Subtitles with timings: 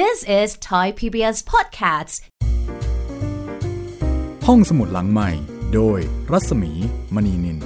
[0.00, 2.14] This is Thai PBS Podcasts
[4.46, 5.30] ห้องสมุดหลังใหม่
[5.74, 5.98] โดย
[6.32, 6.72] รัศมี
[7.14, 7.58] มณีนิน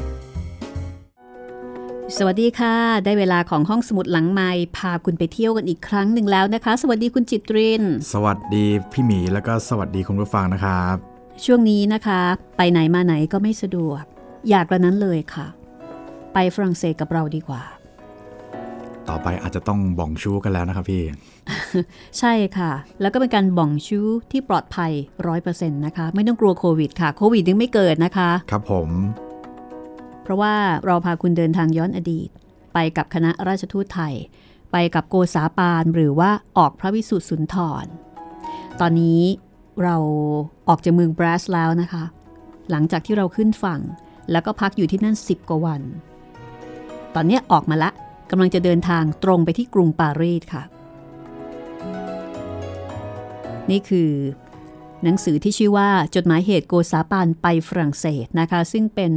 [2.17, 10.96] สวัสดีค่ะ ได้เวลาของห้องสมุดหลังไม้พาคุณไปเที่ยวกันอีกครั้งหนึ่งแล้วนะคะ สวัสดีคุณจิตริน สวัสดีพี่หมีแล้วก็สวัสดีคุณผู้ฟังนะครับ
[11.45, 12.20] ช่วงนี้นะคะ
[12.56, 14.02] ไปไหนมาไหนก็ไม่สะดวก
[14.48, 15.46] อยากกระนั้นเลยค่ะ
[16.32, 17.62] ไปฝรั่งเศสกับเราดีกว่า
[19.08, 21.04] ต่อไปอาจจะต้องบ่องชู้กันแล้วนะครับพี่
[22.18, 24.93] ใช่ค่ะ แล้วก็เป็นการบ่องชู้ที่ปลอดภัย
[25.26, 28.90] ร้อยเปอร์เซ็นต์นะคะ ไม่ต้องกลัวโควิดค่ะ โควิดยังไม่เกิดนะคะ ครับผม
[30.22, 30.54] เพราะว่า
[30.86, 32.29] เราพาคุณเดินทางย้อนอดีต
[32.74, 34.15] ไปกับคณะราชทูตไทย
[34.73, 37.87] ไปกับโกษาปานหรือว่าออกพระวิสุทธิสุนทร
[38.80, 39.23] ตอนนี้
[39.83, 39.97] เรา
[40.69, 42.05] ออกจากเมืองบรัสแล้วนะคะ
[42.71, 43.80] หลังจากที่เราขึ้นฝั่ง
[44.30, 45.83] แล้วก็พักอยู่ที่นั่น 10 กว่าวัน
[47.15, 47.91] ตอนเนี้ยออกมาละ
[48.30, 50.63] กำลังจะเดินทางตรงไปที่กรุงปารีสค่ะ
[53.70, 54.11] นี่คือ
[55.05, 59.13] หนังสือที่ชื่อว่าจดหมายเหตุโกษาปานไปฝรั่งเศสนะคะ ซึ่งเป็น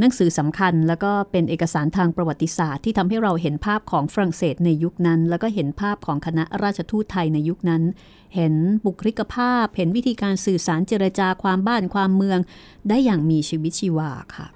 [0.00, 7.82] หนังสือสำคัญแล้วก็เป็นเอกสารทางประวัติศาสตร์ ที่ทำให้เราเห็นภาพของฝรั่งเศสในยุคนั้น แล้วก็เห็นภาพของคณะราชทูตไทยในยุคนั้น
[8.34, 12.38] เห็นบุคลิกภาพ เห็นวิธีการสื่อสารเจรจาความบ้านความเมือง
[12.88, 14.46] ได้อย่างมีชีวิตชีวาค่ะ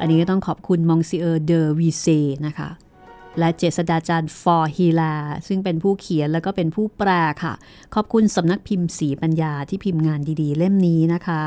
[0.00, 2.06] อันนี้ก็ต้องขอบคุณมองซิเออร์เดอวีเซ
[2.46, 2.70] นะคะ
[3.38, 5.14] และเจษฎาจารย์ฟ.ฮีแลร์
[5.48, 7.10] ซึ่งเป็นผู้เขียนแล้วก็เป็นผู้แปล
[7.42, 7.54] ค่ะ
[7.94, 11.42] ขอบคุณสำนักพิมพ์ศรีปัญญาที่พิมพ์งานดีๆ เล่มนี้นะคะ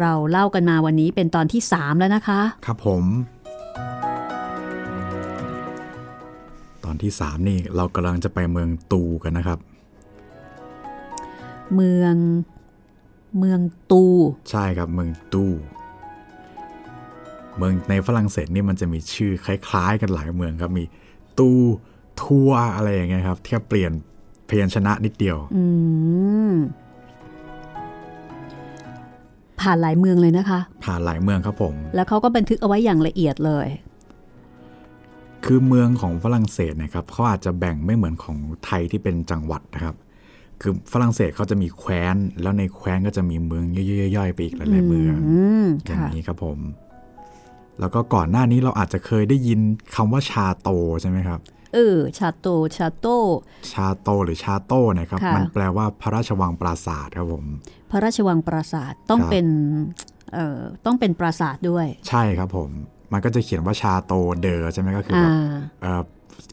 [0.00, 3.04] เราเล่ากันมาวันนี้เป็นตอนที่ 3 แล้วนะคะ ครับผม
[6.84, 9.58] ตอนที่สามนี่เรากำลังจะไปเมืองตูกันนะครับ
[11.74, 12.14] เมือง
[13.38, 14.04] เมืองตู
[14.50, 15.44] ใช่ครับเมืองตู
[17.60, 20.84] เมืองในฝรั่งเศสนี่มันจะมีชื่อคล้ายๆ กันหลายเมืองครับมี
[21.38, 21.50] ตู
[22.22, 23.92] ทัวอะไรอย่างเงี้ยครับแค่เปลี่ยน
[24.48, 25.64] พยัญชนะนิดเดียวอื
[26.50, 26.52] ม
[29.60, 33.66] ผ่านหลายเมืองเลยนะคะ ผ่านหลายเมืองครับผม แล้วเขาก็บันทึกเอาไว้อย่างละเอียดเลย
[35.44, 39.94] คือเมืองของฝรั่งเศสเนะครับเขาอาจจะแบ่งไม่เหมือนของไทยที่เป็นจังหวัดนะครับ
[40.60, 43.64] คือฝรั่งเศสเขาจะมีแคว้น แล้วในแคว้นก็จะมีเมือง
[44.16, 46.58] ย่อยๆๆไปอีกหลายๆเมืองอืมอย่างค่ะนี้ครับผม
[47.80, 49.60] แล้วก็ก่อนหน้านี้เราอาจจะเคยได้ยิน
[49.94, 50.68] คำว่าชาโต
[51.02, 51.40] ใช่ไหมครับ
[51.74, 52.46] เออ ชาโต
[52.76, 53.06] ชาโต
[53.72, 57.44] ชาโตหรือชาโต้นะครับค่ะมันแปลว่าพระราชวังปราสาทครับผม
[57.90, 59.46] พระราชวังปราสาทต้องครับเป็น
[60.34, 62.70] เอ่อ ต้องเป็นปราสาทด้วย ใช่ครับผม
[63.12, 65.34] มันก็จะเขียนว่าชาโตเดอใช่ไหมก็คืออ่าแบบ
[65.82, 66.02] เอ่อ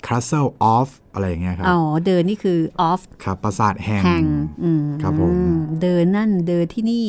[0.07, 2.59] castle of อะไรอย่างเงี้ยครับ อ๋อ เดินนี่คือ
[2.89, 4.25] off ครับปราสาทแห่งแห่ง
[4.63, 5.35] อืมครับผม
[5.81, 7.07] เดินนั่น เดินที่นี่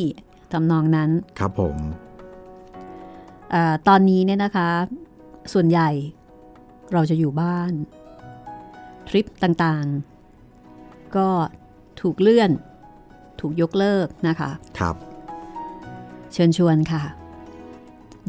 [0.52, 1.76] ทำนองนั้น ครับผม
[2.07, 4.70] เอ่อตอนนี้เนี่ยนะคะ
[5.52, 5.90] ส่วนใหญ่
[6.92, 7.72] เราจะอยู่บ้าน
[9.08, 11.28] ทริปต่างๆ ก็
[12.00, 12.50] ถูกเลื่อน
[13.40, 14.94] ถูกยกเลิกนะคะครับ
[16.32, 17.02] เชิญชวนค่ะ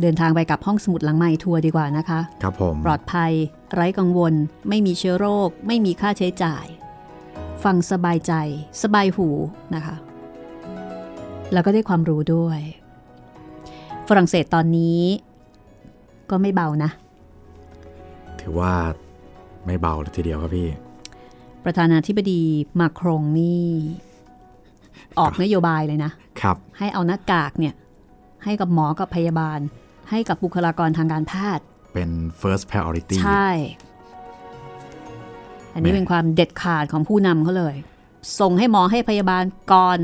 [0.02, 3.32] เดินทางไปกับห้องสมุดหลังไม้ทัวร์ดีกว่านะคะ ครับผม ปลอดภัย
[3.74, 4.34] ไร้กังวล
[4.70, 6.66] ไม่มีเชื้อโรค ไม่มีค่าใช้จ่าย
[7.64, 8.34] ฟังสบายใจ
[8.82, 9.28] สบายหู
[9.76, 9.96] นะคะ
[11.54, 12.60] แล้วก็ได้ความรู้ด้วย
[14.10, 15.02] ฝรั่งเศสตอนนี้
[16.30, 16.92] ก็ไม่เบานะ
[18.42, 18.74] ถือว่า
[19.66, 20.68] ไม่เบาเลยทีเดียวครับพี่
[21.64, 22.42] ประธานาธิบดี
[22.80, 23.68] มาครงนี่
[25.20, 26.12] ออกนโยบายเลยนะ
[26.42, 27.74] ครับ ให้เอาหน้ากากเนี่ย
[28.44, 29.60] ให้กับหมอกับพยาบาล
[30.10, 32.10] ให้กับบุคลากรทางการแพทย์ เป็น
[32.42, 33.50] first priority ใช่
[35.74, 37.76] อันนี้แหม่เป็นความเด็ดขาดของผู้นำเขาเลย
[38.40, 40.00] ส่งให้หมอให้พยาบาลก่อน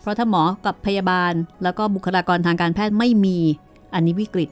[0.00, 3.38] เพราะถ้าหมอกับพยาบาล แล้วก็บุคลากรทางการแพทย์ไม่มี
[3.94, 4.50] อันนี้วิกฤต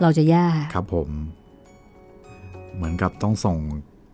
[0.00, 1.08] เราจะแย่ครับผม
[2.74, 3.58] เหมือนกับต้องส่ง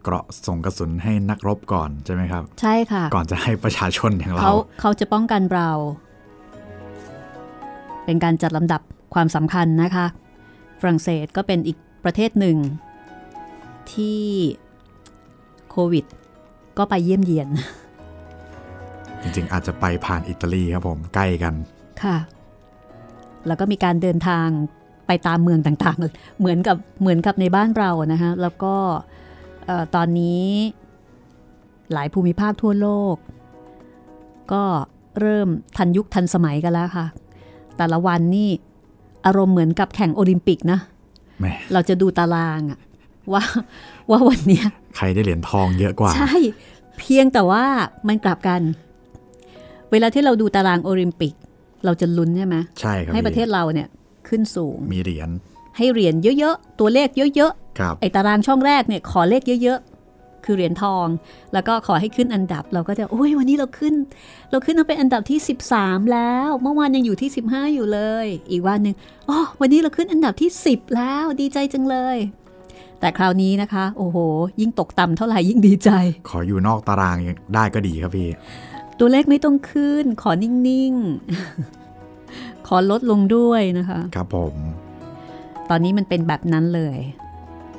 [0.02, 5.70] เกราะส่งกระสุนให้นักรบก่อนใช่ไหมครับ ใช่ค่ะ ก่อนจะให้ประชาชนอย่างเราเขาเขาจะป้องกันเรา
[8.04, 8.82] เป็นการจัดลำดับ
[9.14, 10.06] ความสำคัญนะคะ
[10.80, 12.56] ฝรั่งเศสก็เป็นอีกประเทศหนึ่ง
[13.92, 14.22] ที่
[15.70, 16.04] โควิด
[16.78, 17.48] ก็ไปเยี่ยมเยียน
[19.22, 21.54] จริงๆ อาจจะไปผ่านอิตาลีครับผมใกล้กัน
[22.02, 22.16] ค่ะ
[23.46, 24.48] แล้วก็มีการเดินทาง
[25.06, 28.74] ไปตามเมืองต่างๆ เหมือนกับเหมือนกับในบ้านเรานะคะแล้วก็
[29.66, 30.44] เอ่อตอนนี้
[31.92, 33.16] หลายภูมิภาคทั่วโลก
[34.52, 34.62] ก็
[35.20, 37.06] เริ่มทันยุคทันสมัยกันแล้วค่ะ
[37.76, 38.50] แต่ละวันนี่
[39.26, 40.78] อารมณ์เหมือนกับแข่งโอลิมปิกนะ
[41.38, 42.80] แหมเราจะดูตารางอะ
[43.32, 43.42] ว่า
[44.10, 44.66] ว่าวันเนี้ย
[44.96, 46.32] ใครได้เหรียญทองเยอะกว่า ใช่
[46.98, 47.64] เพียงแต่ว่า
[48.08, 48.60] มันกลับกัน
[49.92, 51.34] เวลาที่เราดูตารางโอลิมปิก
[51.84, 53.88] เราจะลุ้นใช่ไหมใช่ครับให้ประเทศพี่เราเนี่ย
[54.28, 55.30] ขึ้นสูง มีเหรียญ
[55.76, 59.80] ให้เหรียญเยอะๆ ตัวเลขเยอะครับๆไอ้ตารางช่องแรกเนี่ยขอเลขเยอะ
[60.44, 61.06] คือเหรียญทอง
[61.52, 63.94] แล้วก็ขอให้ขึ้นอันดับ เราก็จะโอ้ยวันนี้เราขึ้น
[64.50, 65.38] เราขึ้นมาเป็นอันดับที่
[65.74, 68.94] 13 แล้ว เมื่อวานยังอยู่ที่ 15 อยู่เลย อีกวันหนึ่ง
[69.28, 72.16] อ๋อวันนี้เราขึ้นอันดับที่ 10 แล้วดีใจจังเลย
[73.00, 74.16] แต่คราวนี้นะคะ โอ้โห
[74.60, 75.90] ยิ่งตกต่ำเท่าไหร่ยิ่งดีใจ
[76.28, 77.16] ขออยู่นอกตาราง
[77.54, 78.28] ได้ก็ดีครับพี่
[78.98, 80.94] ตัวเลขไม่ต้องขึ้น ขอนิ่ง
[81.80, 84.54] ๆ ขอลดลงด้วยนะคะ ครับผม
[85.70, 86.98] ตอนนี้มันเป็นแบบนั้นเลย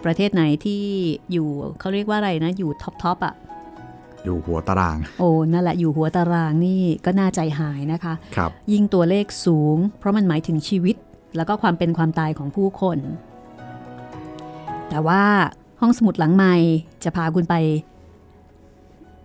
[0.04, 0.83] ประเทศไหนที่
[1.31, 1.48] อยู่
[1.80, 3.36] เขาเรียกว่าอะไรนะ อยู่ท็อปทอปอะ
[4.24, 10.95] อยู่หัวตาราง โอ้นั่นแหละอยู่หัวตารางนี่ก็น่าใจหายนะคะครับยิ่งตัวเลขสูง เพราะมันหมายถึงชีวิต
[11.36, 12.98] แล้วก็ความเป็นความตายของผู้คน
[14.89, 15.24] แต่ว่า
[15.81, 16.56] ห้องสมุดหลังใหม่
[17.04, 17.56] จะพาคุณไป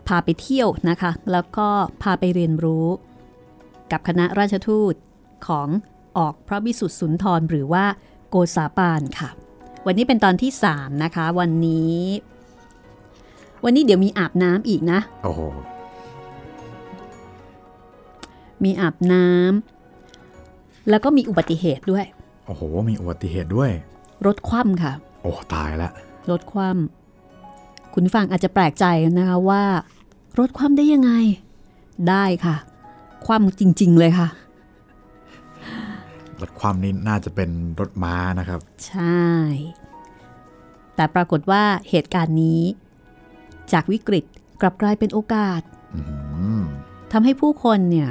[0.09, 1.69] พาไปเที่ยวนะคะ แล้วก็
[2.03, 2.87] พาไปเรียนรู้
[3.93, 4.95] กับคณะราชทูต
[5.47, 5.69] ของ
[6.19, 7.85] ออกพระวิสุทธิสุนทรหรือว่า
[8.29, 9.31] โกษาปานค่ะ
[9.87, 11.99] วันนี้เป็นตอนที่ 3 นะคะ วันนี้
[13.65, 15.41] วันนี้เดี๋ยวมีอาบน้ำอีกนะ โอ้โห
[18.65, 22.05] มีอาบน้ำแล้วก็มีอุบัติเหตุด้วย
[22.47, 23.71] โอ้โห มีอุบัติเหตุด้วย
[24.27, 24.93] รถคว่ำค่ะ
[25.23, 25.93] โอ้ ตายแล้ว
[26.31, 28.85] รถคว่ำคุณฟังอาจจะแปลกใจ
[29.19, 29.63] นะคะว่า
[30.39, 31.11] รถคว่ำได้ยังไง
[32.09, 32.57] ได้ค่ะ
[33.27, 34.29] คว่ำจริง ๆ เลยค่ะ
[36.41, 37.51] รถความนี้น่าจะเป็น
[37.81, 39.25] รถม้านะครับ ใช่
[40.95, 42.63] แต่ปรากฏว่าเหตุการณ์นี้
[43.73, 44.25] จากวิกฤต
[44.61, 45.63] กลับกลายเป็นโอกาส
[45.95, 46.01] อื
[46.61, 46.63] ม
[47.13, 48.11] ทำให้ผู้คนเนี่ย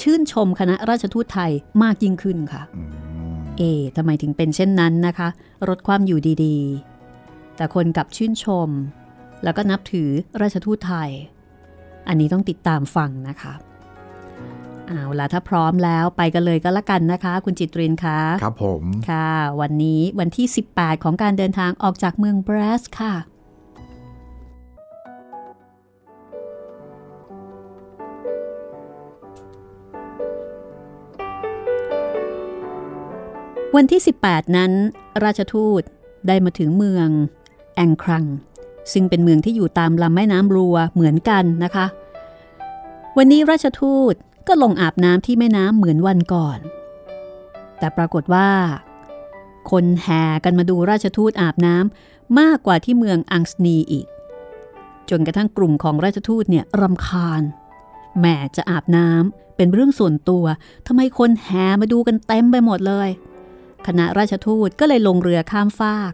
[0.00, 1.52] ชื่นชมคณะราชทูตไทย
[1.82, 2.90] มากยิ่งขึ้นค่ะอืม
[3.58, 3.62] เอ
[3.96, 5.28] ทำไมถึงเป็นเช่นนั้นนะคะ
[5.68, 8.68] รถความอยู่ดีๆ แต่คนกลับชื่นชม
[9.44, 10.08] แล้วก็นับถือ
[10.40, 11.10] ราชทูตไทย
[12.08, 13.54] อันนี้ต้องติดตามฟังนะคะ
[14.88, 19.30] เอาล่ะถ้าพร้อมแล้วไปกันเลยก็แล้วกันนะคะ คุณจิตรินคะครับผมค่ะ
[19.60, 23.14] วันนี้วันที่ 18 ของการเดินทางออกจากเมืองเบรสค่ะ
[33.76, 34.72] วันที่ 18 นั้น
[35.24, 35.82] ราชทูต
[36.26, 37.08] ได้มาถึงเมือง
[37.76, 38.24] แองครัง
[38.92, 41.86] ซึ่งเป็นเมืองที่อยู่ตามลำแม่น้ำรัวเหมือนกันนะคะ
[43.16, 44.14] วันนี้ราชทูต
[44.48, 46.58] ก็ลงอาบน้ำที่แม่น้ำเหมือนวันก่อน
[47.78, 48.48] แต่ปรากฏว่า
[49.70, 54.06] คนแห่กันมาดูราชทูตอาบน้ำมากกว่าที่เมืองอังสนีอีก
[55.10, 57.42] จนกระทั่งกลุ่มของราชทูตเนี่ยรำคาญ
[58.18, 58.26] แหม
[58.56, 60.44] จะอาบน้ำเป็นเรื่องส่วนตัว
[60.86, 63.08] ทำไมคนแห่มาดูกันเต็มไปหมดเลย
[63.86, 66.12] คณะราชทูตก็เลยลงเรือข้ามฟาก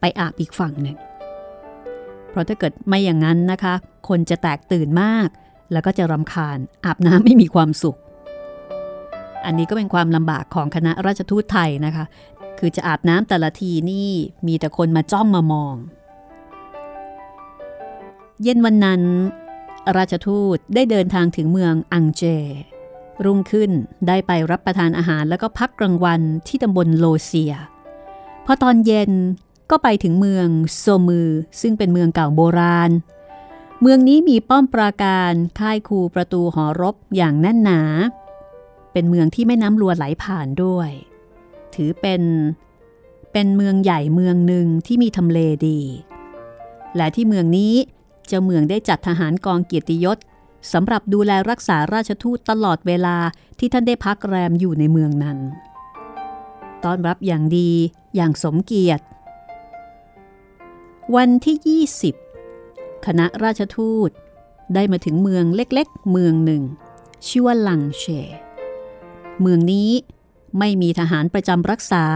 [0.00, 0.96] ไปอาบอีกฝั่งหนึ่ง
[2.30, 3.74] เพราะถ้าเกิดไม่อย่างนั้นนะคะ
[4.08, 5.28] คนจะแตกตื่นมาก
[5.72, 7.98] แล้วก็จะรำคาญอาบน้ำไม่มีความสุข
[9.46, 12.04] อันนี้ก็เป็นความลำบากของคณะราชทูตไทยนะคะ
[12.58, 14.10] คือจะอาบน้ำแต่ละทีนี่
[14.46, 15.74] มีแต่คนมาจ้องมามอง
[18.42, 19.02] เย็นวันนั้น
[19.96, 22.22] ราชทูตได้เดินทางถึงเมืองอังเจ
[23.24, 23.70] รุ่งขึ้น
[24.08, 27.54] ได้ไปรับประทานอาหารแล้วก็พักกลางวันที่ตำบลโลเซีย
[28.46, 29.10] พอตอนเย็น
[29.70, 30.46] ก็ไปถึงเมือง
[30.78, 31.30] โซมือ
[31.60, 32.90] ซึ่งเป็นเมืองเก่าโบราณ
[33.80, 37.80] เมืองนี้มีป้อมปราการค่ายคูประตูหอรบอย่างแน่นหนา
[38.92, 40.90] เป็นเมืองที่แม่น้ำลัวไหลผ่านด้วย
[41.74, 42.22] ถือเป็น
[43.32, 45.80] เป็นเมืองใหญ่เมืองหนึ่งที่มีทำเลดี
[46.96, 47.74] และที่เมืองนี้
[48.26, 50.18] เจ้าเมืองได้จัดทหารกองเกียรติยศ
[50.72, 53.16] สำหรับดูแลรักษาราชทูตตลอดเวลา
[53.58, 55.38] ที่ท่านได้พักแรมอยู่ในเมืองนั้น
[56.84, 57.70] ต้อนรับอย่างดี
[58.16, 59.04] อย่างสมเกียรติ
[61.16, 61.84] วันที่
[62.44, 64.10] 20 คณะราชทูต
[64.74, 66.62] ได้มาถึงเมืองเล็กๆ เมืองหนึ่ง
[67.26, 68.04] ชื่อว่าลังเช
[69.40, 69.90] เมืองนี้
[70.58, 72.06] ไม่มีทหารประจำรักษา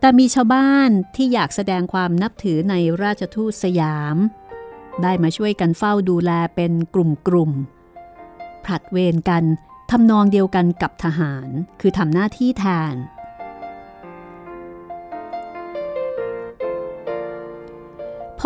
[0.00, 4.16] แต่มีชาวบ้านที่อยากแสดงความนับถือในราชทูตสยาม
[5.02, 9.44] ได้มาช่วยกันเฝ้าดูแลเป็นกลุ่มๆผลัดเวรกัน
[9.90, 11.48] ทำนองเดียวกันกับทหาร
[11.80, 12.94] คือทำหน้าที่แทน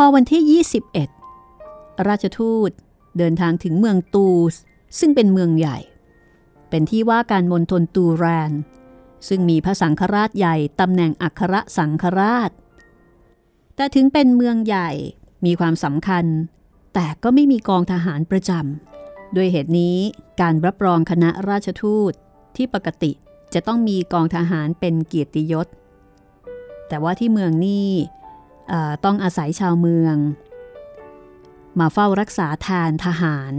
[0.02, 0.64] อวันที่
[1.28, 2.71] 21 ราชทูต
[3.19, 4.55] เดินทางถึงเมืองตูส
[4.99, 5.78] ซึ่งเป็นเมืองใหญ่
[6.71, 8.52] เป็นที่ว่าการมณฑลตูแรน
[9.28, 12.50] ซึ่งมีพระสังฆราชใหญ่ตำแหน่งอัครสังฆราช
[13.76, 14.90] แต่ถึงเป็นเมืองใหญ่
[15.45, 16.25] มีความสำคัญ
[16.95, 19.97] แต่ก็ไม่มีกองทหารประจำด้วยเหตุนี้
[20.40, 22.12] การรับรองคณะราชทูต
[22.57, 23.12] ที่ปกติ
[23.55, 25.67] จะต้องมีกองทหารเป็นเกียรติยศ
[26.88, 27.88] แต่ว่าที่เมืองนี้
[29.05, 30.17] ต้องอาศัยชาวเมือง
[31.81, 33.55] มาเฝ้ารักษาแทนทหาร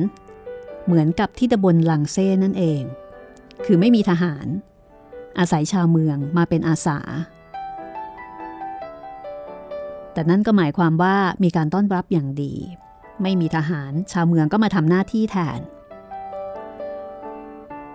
[0.86, 2.82] เหมือนกับที่ตำบลลังเซ่นั่นเอง
[3.66, 4.48] คือไม่มีทหาร
[5.39, 7.00] อาศัยชาวเมืองมาเป็นอาสา
[10.13, 12.54] แต่แต่นั่นก็หมายความว่ามีการต้อนรับอย่างดี
[13.22, 15.60] ไม่มีทหารชาวเมืองก็มาทำหน้าที่แทน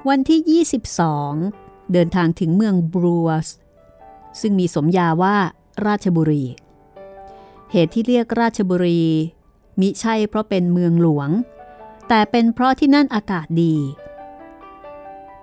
[0.09, 0.62] วันที่
[1.26, 3.49] 22 เดินทางถึงเมืองบรูส
[4.40, 5.37] ซึ่งมีสมญาว่า
[5.87, 6.44] ราชบุรี
[7.76, 9.02] เหตุที่เรียกราชบุรี
[9.81, 11.31] มิใช่เพราะเป็นเมืองหลวง
[12.09, 13.76] แต่เป็นเพราะที่นั่นอากาศดี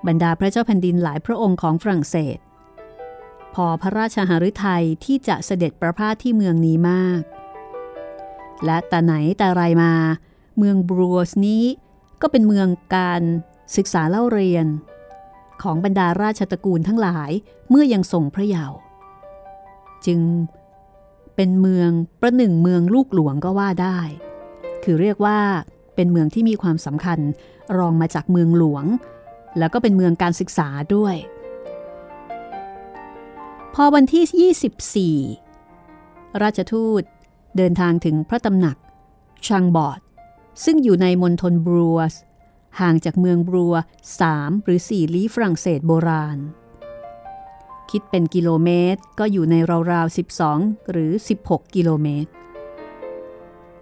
[0.08, 2.38] บรรดาพระเจ้าแผ่นดินหลายพระองค์ของฝรั่งเศส
[3.54, 7.22] พอพระราชหฤทัยที่จะเสด็จประพาสที่เมืองนี้มาก
[8.66, 9.94] และแต่ไหนแต่ไรมา
[10.58, 11.64] เมืองบรูสนี้
[12.22, 13.22] ก็เป็นเมืองการ
[13.76, 14.66] ศึกษาเล่าเรียน
[15.64, 17.32] ของบรรดาราชตระกูลทั้งหลาย
[17.70, 18.78] เมื่อยังทรงพระเยาว์
[20.08, 20.22] จึง
[21.36, 21.90] เป็นเมือง
[22.22, 24.00] ประหนึ่งเมืองลูกหลวงก็ว่าได้
[24.84, 25.40] คือเรียกว่า
[25.96, 27.20] เป็นเมืองที่มีความสำคัญ
[27.78, 28.86] รองมาจากเมืองหลวง
[29.58, 31.16] แล้วก็เป็นเมืองการศึกษาด้วย
[33.74, 37.04] พอวันที่ 24 ราชทูต
[37.58, 38.78] เดินทางถึงพระตำหนัก
[39.48, 40.00] ชังบอด
[40.64, 42.14] ซึ่งอยู่ในมณฑลบรัวส
[42.80, 43.74] ห่างจากเมืองบรัว
[44.20, 46.38] 3 หรือ 4 ลี้ฝรั่งเศสโบราณ
[47.92, 49.56] คิดเป็นกิโลเมตร ก็อยู่ใน
[49.92, 50.18] ราวๆ
[50.50, 51.12] 12 หรือ
[51.44, 52.32] 16 กิโลเมตร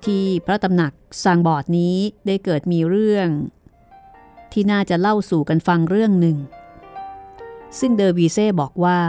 [0.05, 3.29] ที่พระตำหนักซางบอดนี้ได้เกิดมีเรื่อง
[4.51, 6.37] ที่น่าจะเล่าสู่กันฟังเรื่องหนึ่ง
[7.79, 9.01] ซึ่งเดอวีเซ่บอกว่า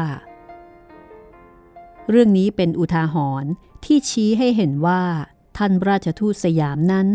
[2.10, 3.50] เรื่องนี้เป็นอุทาหรณ์
[3.84, 5.02] ที่ชี้ให้เห็นว่า
[5.56, 7.06] ท่านราชทูตสยามนั้น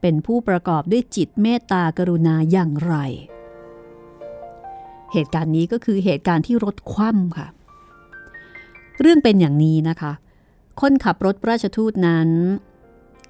[0.00, 2.94] เป็นผู้ประกอบด้วยจิตเมตตากรุณาอย่างไร
[5.12, 7.48] เหตุการณ์นี้ก็คือเหตุการณ์ที่รถคว่ำค่ะ
[9.00, 10.12] เรื่องเป็นอย่างนี้นะคะ
[10.80, 12.28] คนขับรถราชทูตนั้น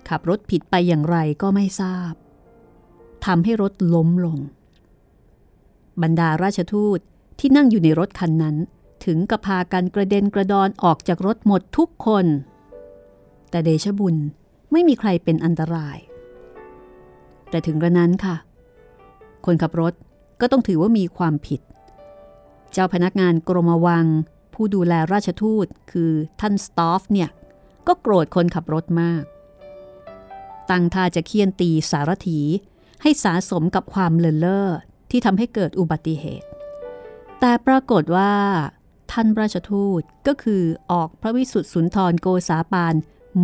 [0.09, 2.12] ขับรถผิดไปอย่างไรก็ไม่ทราบ
[3.27, 4.39] ทำให้รถล้มลง
[6.03, 6.99] บรรดาราชทูต
[7.39, 8.57] ที่นั่งอยู่ในรถคันนั้น
[9.05, 12.27] ถึงกับพากันกระเด็นกระดอนออกจากรถหมดทุกคน
[13.51, 14.17] แต่เดชบุญ
[14.73, 15.99] ไม่มีใครเป็นอันตราย
[17.51, 18.37] แต่ถึงกระนั้นค่ะ
[19.47, 19.95] คนขับรถ
[20.41, 21.61] ก็ต้องถือว่ามีความผิด
[22.73, 24.07] เจ้าพนักงานกรมวัง
[24.55, 27.31] ผู้ดูแลราชทูตคือท่านสตอฟเนี่ย
[27.87, 29.25] ก็โกรธคนขับรถมาก
[30.71, 32.41] ตั้งท่าจะเคี่ยนตีสารถี
[33.02, 34.69] ให้สาสมกับความเลินเล่อ
[35.11, 36.49] ที่ทำให้เกิดอุบัติเหตุ
[37.41, 38.35] แต่ปรากฏว่า
[39.12, 40.62] ท่านราชทูตก็คือ
[40.93, 42.95] ออกพระวิสุทธิสุนทรโกษาปาน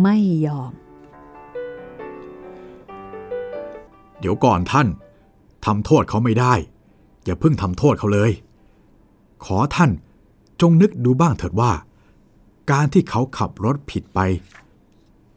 [0.03, 0.73] ไม่ยอม
[4.19, 4.87] เดี๋ยวก่อนท่าน
[5.65, 6.53] ทำโทษเขาไม่ได้
[7.25, 8.31] อย่าเพิ่งทำโทษเขาเลย
[9.45, 9.91] ขอท่าน
[10.61, 11.71] จงนึกดูบ้างเถิดว่า
[12.71, 14.19] การที่เขาขับรถผิดไป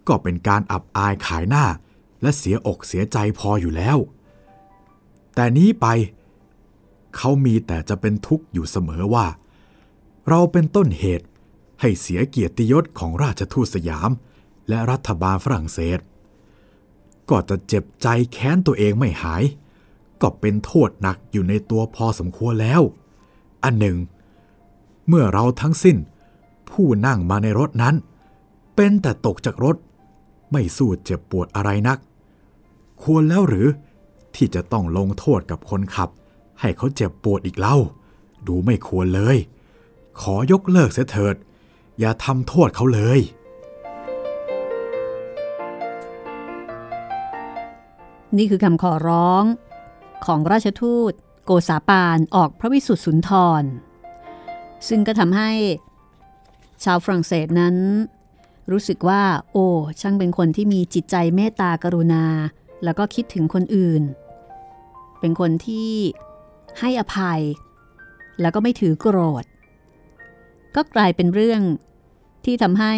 [0.09, 1.65] ก็เป็นการอับอายขายหน้า
[2.23, 3.99] และเสียอกเสียใจพออยู่แล้ว
[5.35, 5.87] แต่นี้ไป
[7.17, 9.27] เขามีแต่จะเป็นทุกข์อยู่เสมอว่า
[10.29, 11.27] เราเป็นต้นเหตุ
[11.81, 14.11] ให้เสียเกียรติยศของราชทูตสยาม
[14.69, 15.99] และรัฐบาลฝรั่งเศส
[17.31, 19.43] ก็จะเจ็บใจแค้นตัวเองไม่หาย
[20.23, 22.83] ก็เป็นโทษหนักอยู่ในตัวพอสมควรแล้ว
[23.65, 23.97] อันหนึ่ง
[25.09, 25.97] เมื่อเราทั้งสิ้น
[26.71, 27.95] ผู้นั่งมาในรถนั้น
[28.77, 29.77] เป็นแต่ตกจากรถ
[30.53, 31.99] ไม่สู้เจ็บปวดอะไรนัก
[33.03, 33.69] ควรแล้วหรือ
[34.35, 36.11] ที่จะต้องลงโทษกับคนขับ
[36.61, 37.77] ให้เขาเจ็บปวดอีกเล่า
[38.47, 39.37] ดูไม่ควรเลย
[40.21, 41.37] ขอยกเลิกเสียเถิด
[42.01, 43.21] อย่าทำโทษเขาเลย
[48.37, 49.45] นี่คือคำขอร้อง
[50.27, 51.13] ของราชทูต
[51.45, 53.31] โกษาปานออกพระวิสุทธิสุนท
[53.63, 53.65] ร
[54.89, 55.51] ซึ่งก็ทำให้
[56.85, 57.77] ชาวฝรั่งเศสนั้น
[58.71, 59.23] รู้สึกว่า
[59.53, 59.67] โอ้
[60.01, 62.25] ช่างเป็นคนที่มีจิตใจเมตตากรุณา
[62.85, 64.03] แล้วก็คิดถึงคนอื่น
[65.21, 65.93] เป็นคนที่
[66.81, 67.41] ให้อภัย
[68.41, 69.45] แล้วก็ไม่ถือโกรธ
[70.75, 71.63] ก็กลายเป็นเรื่อง
[72.45, 72.95] ที่ทำให้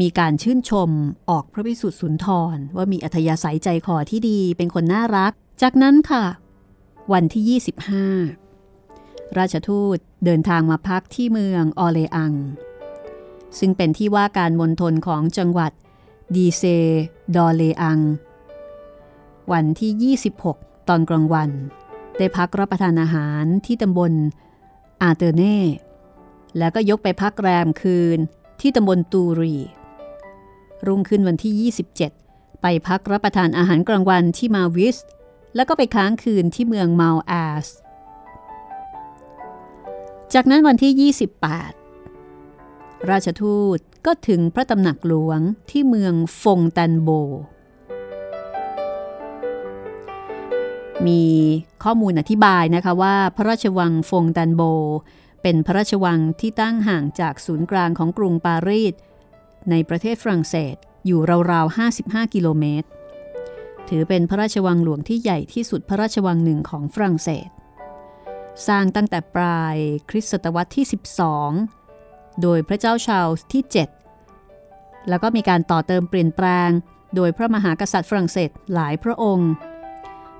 [0.00, 0.90] มีการชื่นชม
[1.30, 6.24] ออกพระวิสุทธิสุนทร ว่ามีอัธยาศัยใจคอที่ดีเป็นคนน่ารัก จากนั้นค่ะ
[7.12, 7.60] วันที่
[8.46, 12.32] 25 ราชทูตเดินทางมาพักที่เมืองออเลอัง
[13.58, 15.72] ซึ่งเป็นที่ว่าการมณฑลของจังหวัด
[16.34, 16.62] ดีเซ
[17.36, 17.98] ดอเลอัง
[19.52, 20.14] วันที่
[20.54, 21.50] 26 ตอนกลางวัน
[22.18, 24.12] ได้พักรับประทานอาหารที่ตำบล
[25.02, 25.58] อาเตอร์เน่
[26.58, 28.18] แล้วก็ยกไปพักแรมคืน
[28.60, 29.56] ที่ตำบลตูรี
[30.86, 31.72] รุ่งขึ้นวันที่
[32.22, 34.96] 27 ไปพักรับประทานอาหารกลางวันที่มาวิส
[35.56, 37.34] แล้วก็ไปค้างคืนที่เมืองเมาแอ
[37.64, 37.66] ส
[40.34, 47.10] จากนั้นวันที่ 28 ราชทูตก็ถึงพระตำหนักหลวงที่เมืองฟงแตนโบ
[51.06, 51.22] มี
[51.84, 54.62] ข้อมูลอธิบายนะคะว่าพระราชวังฟงแตนโบ
[55.42, 58.94] เป็นพระราชวังที่ตั้งห่างจากศูนย์กลางของกรุงปารีส
[59.70, 61.20] ในประเทศฝรั่งเศสอยู่
[61.52, 62.88] ราวๆ 55 กิโลเมตร
[63.88, 67.48] ถือเป็นพระราชวังหลวงที่ใหญ่ที่สุดพระราชวังหนึ่งของฝรั่งเศส
[68.66, 69.76] สร้างตั้งแต่ปลาย
[70.10, 70.86] คริสตศตวรรษที่
[71.62, 73.62] 12 โดยพระเจ้าชาลส์ที่
[74.36, 76.70] 7 แล้วก็มีการต่อเติมเปลี่ยนแปลง
[77.14, 79.50] โดยพระมหากษัตริย์ฝรั่งเศสหลายพระองค์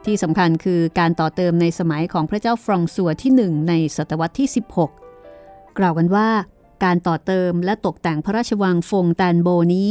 [0.04, 4.48] ที่สำคัญคือการต่อเติมในสมัยของพระเจ้าฟรองซัวที่ 1 ในศตวรรษที่
[5.12, 6.28] 16 กล่าวกันว่า
[6.84, 9.90] การต่อเติมและตกแต่งพระราชวังฟงแตนโบนี้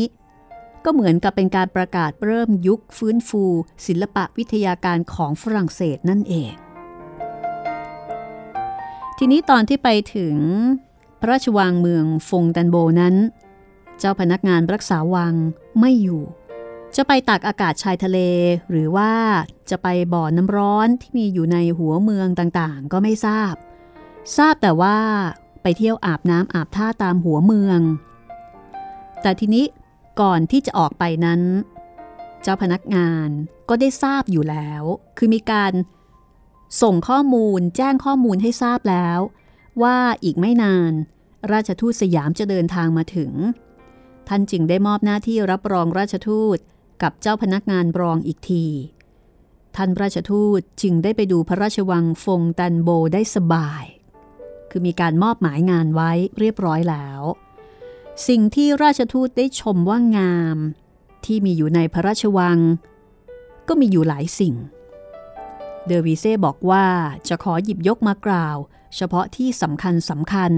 [0.85, 3.43] ก็เหมือนกับเป็นการประกาศเริ่มยุคฟื้นฟู
[3.87, 6.51] ศิลปะวิทยาการของฝรั่งเศสนั่นเอง
[9.17, 10.35] ทีนี้ตอนที่ไปถึง
[11.19, 13.15] พระราชวังเมืองฟงแตนโบนั้น
[13.99, 15.33] เจ้าพนักงานรักษาวัง
[15.79, 16.23] ไม่อยู่
[16.95, 18.19] จะไปตากอากาศชายทะเล
[18.69, 19.11] หรือว่า
[19.69, 23.53] จะไปบ่อน้ำร้อนที่มีอยู่ในหัวเมืองต่างๆ ก็ไม่ทราบ
[24.37, 24.97] ทราบแต่ว่า
[25.61, 27.79] ไปเที่ยวอาบน้ำอาบท่าตามหัวเมือง
[29.21, 29.65] แต่ทีนี้
[30.19, 31.41] ก่อนที่จะออกไปนั้น
[32.41, 33.29] เจ้าพนักงาน
[33.69, 34.83] ก็ได้ทราบอยู่แล้ว
[35.17, 35.73] คือมีการ
[36.81, 39.19] ส่งข้อมูลแจ้งข้อมูลให้ทราบแล้ว
[39.83, 40.91] ว่าอีกไม่นาน
[41.51, 43.31] ราชทูตสยามจะเดินทางมาถึง
[44.27, 46.57] ท่านจึงได้มอบหน้าที่รับรองราชทูต
[47.01, 48.65] กับเจ้าพนักงานรองอีกที
[49.75, 53.83] ท่านราชทูตจึงได้ไปดูพระราชวังฟงตันโบได้สบาย
[54.69, 57.21] คือมีการมอบหมายงานไว้เรียบร้อยแล้ว
[58.27, 60.57] สิ่งที่ราชทูตได้ชมว่างาม
[61.25, 62.59] ที่มีอยู่ในพระราชวัง
[63.67, 64.55] ก็มีอยู่หลายสิ่ง
[65.85, 66.85] เดอวีเซ่บอกว่า
[67.27, 68.57] จะขอหยิบยกมากล่าว
[68.95, 70.51] เฉพาะที่สำคัญสำคัญ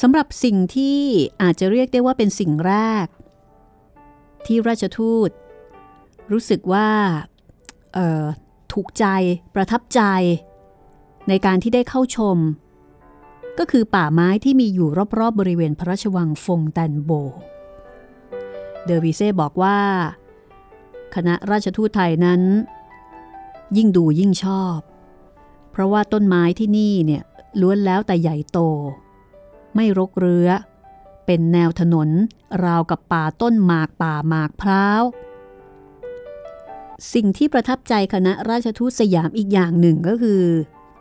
[0.00, 1.00] สำหรับสิ่งที่
[1.42, 2.74] อาจจะเรียกได้ว่าเป็นสิ่งแร
[3.04, 3.06] ก
[4.46, 5.30] ที่ราชทูต
[6.32, 6.90] รู้สึกว่า
[8.72, 9.06] ถูกใจ
[9.54, 10.00] ประทับใจ
[11.28, 12.38] ในการที่ได้เข้าชม
[13.58, 17.10] ก็คือป่าไม้ที่มีอยู่รอบๆบบริเวณพระราชวังฟงตันโบ
[18.84, 19.78] เดอวิเซ่บอกว่า
[21.14, 22.42] คณะราชทูตไทยนั้น
[23.76, 24.78] ยิ่งดูยิ่งชอบ
[25.70, 27.22] เพราะว่าต้นไม้ที่นี่เนี่ย
[27.60, 28.58] ล้วนแล้วแต่ใหญ่โต
[29.74, 30.48] ไม่รกเรือ
[31.26, 32.08] เป็นแนวถนน
[32.64, 35.02] ราวกับป่าต้นหมากป่าหมากพร้าว
[37.14, 40.42] สิ่งที่ประทับใจคณะราชทูตสยามอีกอย่างหนึ่งก็คือ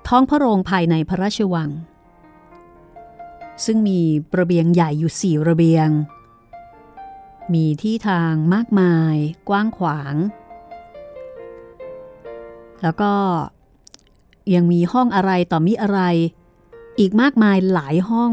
[0.08, 1.70] ท้องพระโรงภายในพระราชวัง
[3.66, 4.00] ซึ่งมี
[4.40, 5.90] ระเบียงใหญ่อยู่สี่ระเบียง
[7.54, 9.16] มีที่ทางมากมาย
[9.50, 10.16] กว้างขวาง
[12.84, 13.14] แล้วก็
[14.54, 16.00] ยังมีห้องอะไรต่อมิอะไร
[17.00, 18.32] อีกมากมายหลายห้อง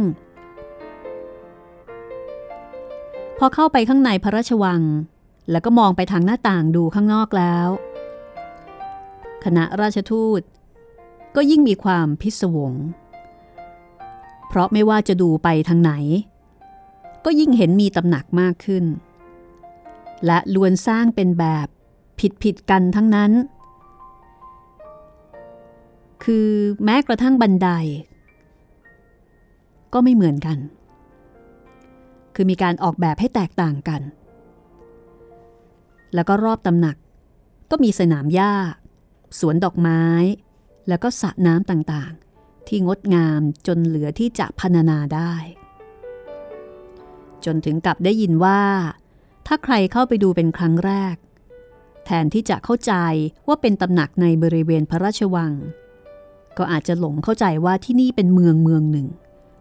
[3.38, 4.82] พอเข้าไปข้างในพระราชวัง
[5.50, 7.68] แล้วก็มองไปทางหน้าต่างดูข้างนอกแล้ว
[9.44, 10.40] คณะราชทูต
[11.37, 12.72] ก็ยิ่งมีความพิศวง
[14.54, 15.92] เพราะไม่ว่าจะดูไปทางไหน
[17.24, 18.84] ก็ยิ่งเห็นมีตำหนักมากขึ้น
[20.26, 21.66] และล้วนสร้างเป็นแบบ
[22.20, 23.32] ผิดผิดกันทั้งนั้น
[26.24, 26.48] คือ
[26.84, 27.68] แม้กระทั่งบันได
[29.92, 30.58] ก็ไม่เหมือนกัน
[32.34, 34.02] คือมีการออกแบบให้แตกต่างกัน
[36.14, 36.96] แล้วก็รอบตำหนัก
[37.70, 38.52] ก็มีสนามหญ้า
[39.38, 40.02] สวนดอกไม้
[40.88, 42.23] แล้วก็สระน้ำต่างๆ
[42.68, 45.35] ที่งดงามจนเหลือที่จะพรรณนาได้
[47.44, 48.61] จนถึงกับได้ยินว่า
[49.46, 51.16] ถ้าใครเข้าไปดูเป็นครั้งแรก
[52.05, 52.92] แทนที่จะเข้าใจ
[53.46, 55.53] ว่าเป็นตำหนักในบริเวณพระราชวัง
[56.59, 59.07] ก็อาจจะหลงเข้าใจว่าที่นี่เป็นเมืองเมืองหนึ่ง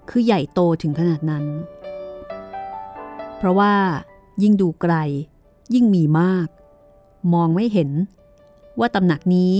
[0.10, 1.46] คือใหญ่โตถึงขนาดนั้น
[3.38, 3.74] เพราะว่า
[4.42, 4.94] ยิ่งดูไกล
[5.74, 6.48] ยิ่งมีมาก
[7.34, 7.90] มองไม่เห็น
[8.80, 9.54] ว่าตำหนักนี้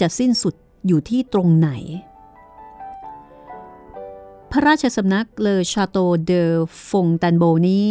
[0.00, 0.54] จะสิ้นสุด
[0.86, 1.70] อยู่ที่ตรงไหน
[4.54, 7.88] พระราชสำนัก le château de Fontainebleau นี้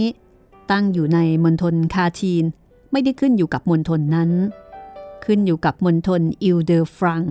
[0.71, 2.43] ตั้งอยู่ในมณฑลคาทีน
[2.91, 4.31] ไม่ได้ขึ้นอยู่กับมณฑลนั้น
[5.25, 7.23] ขึ้นอยู่กับมณฑลอิลเดอฟรัง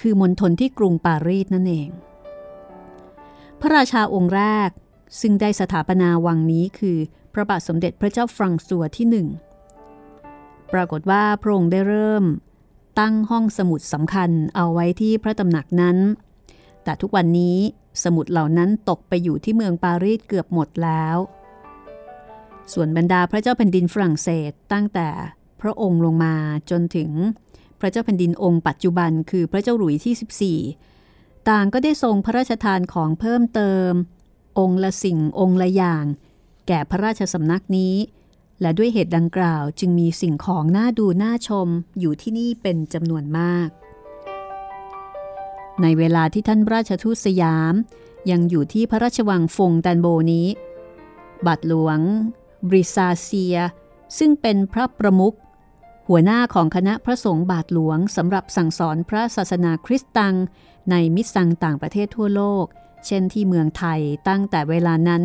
[0.00, 1.88] คือมณฑลที่กรุงปารีสนั่นเอง
[3.60, 4.70] พระราชาองค์แรก
[5.20, 6.98] ซึ่งได้สถาปนาวังนี้คือ
[7.32, 9.26] พระบาทสมเด็จพระเจ้าฟรังซัวที่หนึ่ง
[10.72, 12.24] ปรากฏว่าพระองค์ได้เริ่ม
[13.00, 15.96] ตั้งห้องสมุดสำคัญเอาไว้ที่พระตำหนักนั้น
[16.84, 17.56] แต่ทุกวันนี้
[18.04, 21.16] สมุดเหล่านั้นตกไปอยู่ที่เมืองปารีสเกือบหมดแล้ว
[22.72, 25.08] ส่วนบรรดาพระเจ้าแผ่นดินฝรั่งเศสตั้งแต่
[25.60, 26.34] พระองค์ลงมา
[26.70, 27.10] จนถึง
[27.80, 33.90] พระเจ้าแผ่นดินองค์ปัจจุบันคือพระเจ้าหลุยที่ 14 ต่างก็ได้ทรงพระราชทานของเพิ่มเติม
[34.58, 36.04] องค์ละสิ่งองค์ละอย่าง
[36.68, 37.94] แก่พระราชสำนักนี้
[38.60, 41.68] และด้วยเหตุดังกล่าวจึงมีสิ่งของน่าดูน่าชม
[42.00, 43.68] อยู่ที่นี่เป็นจำนวนมาก
[45.82, 47.74] ในเวลาที่ท่านราชทูตสยาม
[48.30, 50.46] ยังอยู่ที่พระราชวังฟงตันโบนี้
[51.46, 51.98] บาทหลวง
[52.68, 53.56] บริซาเซีย
[54.18, 55.36] ซึ่งเป็นพระประมุข
[56.08, 60.34] หัวหน้าของคณะพระสงฆ์บาทหลวงสำหรับสั่งสอนพระศาสนาคริสต์ตัง
[60.90, 62.64] ในมิตรสังต่างประเทศทั่วโลก
[63.06, 65.22] เช่นที่เมืองไทยตั้งแต่เวลานั้น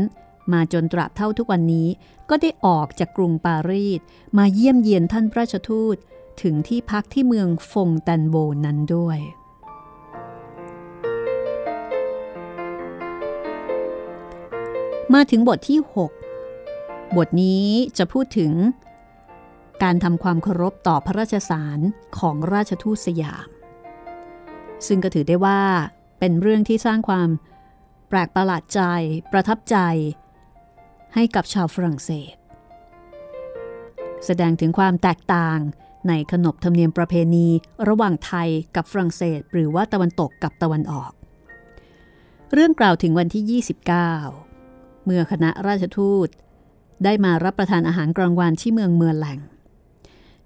[0.54, 1.88] มาจนตราบเท่าทุกวันนี้
[2.30, 4.00] ก็ได้ออกจากกรุงปารีส
[4.38, 5.96] มาเยี่ยมเยียนท่านพระราชทูต
[6.42, 8.36] ถึงที่พักที่เมืองฟงตันโบ
[8.66, 9.20] นั้นด้วย
[15.14, 15.80] มาถึงบทที่
[16.48, 18.54] 6 บทนี้จะพูดถึง
[19.84, 21.80] การทำความเคารพต่อพระราชสาร
[22.20, 23.48] ของราชทูตสยาม
[24.88, 25.62] ซึ่งก็ถือได้ว่า
[26.20, 27.30] เป็นเรื่องที่สร้างความ
[28.10, 28.82] แปลกประหลาดใจ
[29.32, 29.78] ประทับใจ
[31.14, 32.36] ให้กับชาวฝรั่งเศส
[34.26, 35.60] แสดงถึงความแตกต่าง
[36.08, 37.48] ในขนบธรรมเนียมประเพณี
[37.88, 41.12] ระหว่างไทยกับฝรั่งเศส หรือว่าตะวันตกกับตะวันออก
[42.54, 44.51] เรื่องกล่าวถึงวันที่ 29
[45.06, 46.28] เมื่อคณะราชทูต
[47.04, 49.40] ได้มารับประทานอาหารกลางวันที่เมืองเมืองแหล่ง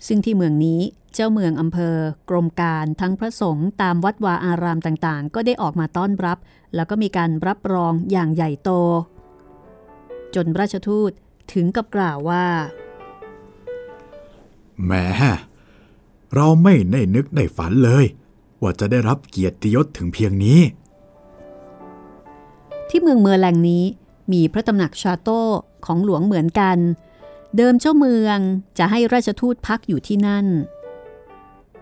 [0.07, 0.79] ซึ่งที่เมืองนี้
[1.13, 1.95] เจ้าเมืองอำเภอ
[2.29, 6.37] กรมการทั้งพระสงฆ์ตามวัดวาอารามต่างๆ ก็ได้ออกมาต้อนรับ
[6.75, 8.69] แล้วก็มีการรับรองอย่างใหญ่โต
[10.35, 11.11] จนราชทูต
[11.53, 12.45] ถึงกับกล่าวว่า
[14.83, 14.91] แหม
[16.35, 18.05] เราไม่ได้นึกได้ฝันเลย
[18.61, 20.59] ว่าจะได้รับเกียรติยศถึงเพียงนี้
[22.89, 23.83] ที่เมืองเมืองแหล่งนี้
[24.31, 25.41] มีพระตำหนักชาโต้
[25.85, 26.77] ของหลวงเหมือนกัน
[27.57, 28.39] เดิมเจ้าเมือง
[28.77, 30.45] จะให้ราชทูตพักอยู่ที่นั่น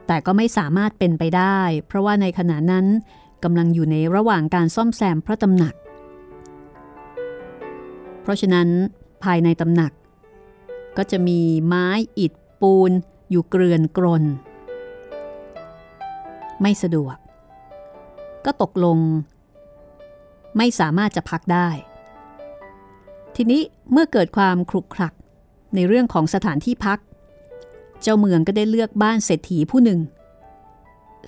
[0.08, 2.86] แต่ก็ไม่สามารถเป็นไปได้ เพราะว่าในขณะนั้น
[3.44, 5.74] กำลังอยู่ในระหว่างการซ่อมแซมพระตำหนัก
[8.22, 8.68] เพราะฉะนั้น
[9.24, 9.92] ภายในตำหนัก
[10.98, 11.88] ก็จะมีไม้
[12.20, 12.92] อิฐปูน
[13.30, 14.24] อยู่เกลื่อนกรน
[16.62, 17.18] ไม่สะดวก
[18.46, 18.98] ก็ตกลง
[20.58, 21.70] ไม่สามารถจะพักได้
[23.36, 25.14] ทีนี้เมื่อเกิดความครุกครัก
[25.76, 27.00] ในเรื่องของสถานที่พัก
[28.02, 30.00] เจ้าเมืองก็ได้เลือกบ้านเศรษฐีผู้หนึ่ง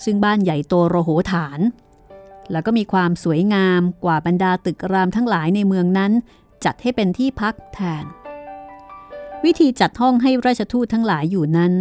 [0.03, 1.59] ซึ่งบ้านใหญ่โตโรโหฐาน
[2.51, 6.11] แล้วก็มีความสวยงามกว่าบรรดาตึกรามทั้งหลายในเมืองนั้น
[6.65, 8.05] จัดให้เป็นที่พักแทน
[9.45, 11.73] วิธีจัดห้องให้ราชทูตทั้งหลายอยู่นั้น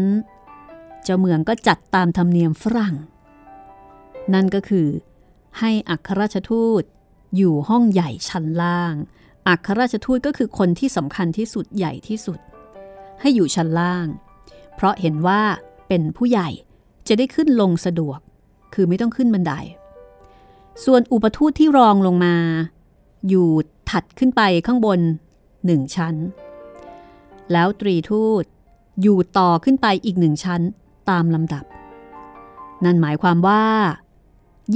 [1.02, 2.94] เจ้าเมืองก็จัดตามธรรมเนียมฝรั่ง
[4.34, 4.88] นั่นก็คือ
[5.58, 6.82] ให้อัครราชทูต
[7.36, 8.94] อยู่ห้องใหญ่ชั้นล่าง
[9.48, 12.38] อัครราชทูตก็คือคนที่สำคัญที่สุดใหญ่ที่สุด
[13.20, 14.06] ให้อยู่ชั้นล่าง
[14.74, 15.40] เพราะเห็นว่า
[15.88, 16.48] เป็นผู้ใหญ่
[17.08, 18.18] จะได้ขึ้นลงสะดวก
[18.74, 19.52] คือไม่ต้องขึ้นบันได
[20.84, 22.36] ส่วนอุปทูตที่รองลงมา
[23.28, 23.48] อยู่
[23.90, 25.00] ถัดขึ้นไปข้างบน
[25.66, 26.14] หนึ่งชั้น
[27.52, 28.44] แล้วตรีทูต
[29.02, 30.60] อยู่ต่อขึ้นไปอีกหนึ่งชั้น
[31.10, 31.64] ตามลำดับ
[32.84, 33.64] นั่นหมายความว่า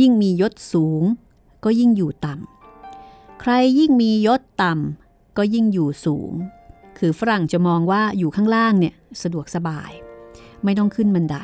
[0.01, 1.03] ยิ่งมียศสูง
[1.65, 2.58] ก็ยิ่งอยู่ต่ำ
[3.41, 6.33] ใครยิ่งมียศต่ำก็ยิ่งอยู่สูง
[6.99, 9.91] คือฝรั่งจะมองว่าอยู่ข้างล่างเนี่ยสะดวกสบาย
[10.65, 11.37] ไม่ต้องขึ้นบันได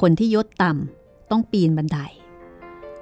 [0.00, 1.98] คนที่ยศต่ำต้องปีนบันได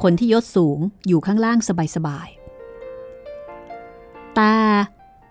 [0.03, 1.59] คนที่ยศสูงอยู่ข้างล่าง
[1.96, 4.55] สบายๆแต่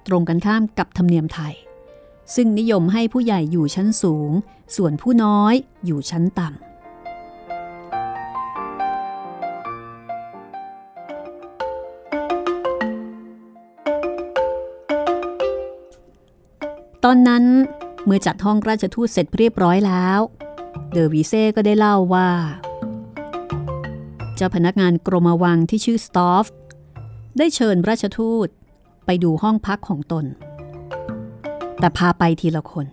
[0.07, 1.53] ตรงกันข้ามกับธรรมเนียมไทย
[2.35, 4.31] ซึ่งนิยมให้ผู้ใหญ่อยู่ชั้นสูง
[4.75, 5.53] ส่วนผู้น้อย
[5.85, 6.72] อยู่ชั้นต่ำ
[17.07, 17.43] ตอนนั้น
[18.05, 20.19] เมื่อจัดห้องราชทูตเสร็จเรียบร้อยแล้ว
[20.91, 22.29] เดอวีเซ่ก็ได้เล่าว่า
[24.35, 26.45] เจ้าพนักงานกรมวังที่ชื่อสตอฟ
[27.37, 28.47] ได้เชิญราชทูต
[29.05, 30.25] ไปดูห้องพักของตน
[31.79, 32.87] แต่พาไปทีละคน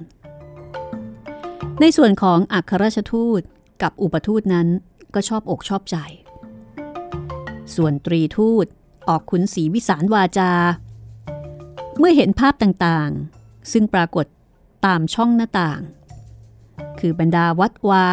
[1.80, 3.40] ในส่วนของอัครราชทูต
[3.82, 4.68] กับอุปทูตนั้น
[5.14, 5.96] ก็ชอบอกชอบใจ
[7.74, 8.66] ส่วนตรีทูต
[9.08, 10.52] ออกขุนศรีวิสารวาจา
[11.98, 13.39] เมื่อเห็นภาพต่างๆ
[13.72, 14.26] ซึ่งปรากฏ
[14.86, 15.80] ตามช่องหน้าต่าง
[17.00, 18.06] คือบรรดาวัดวา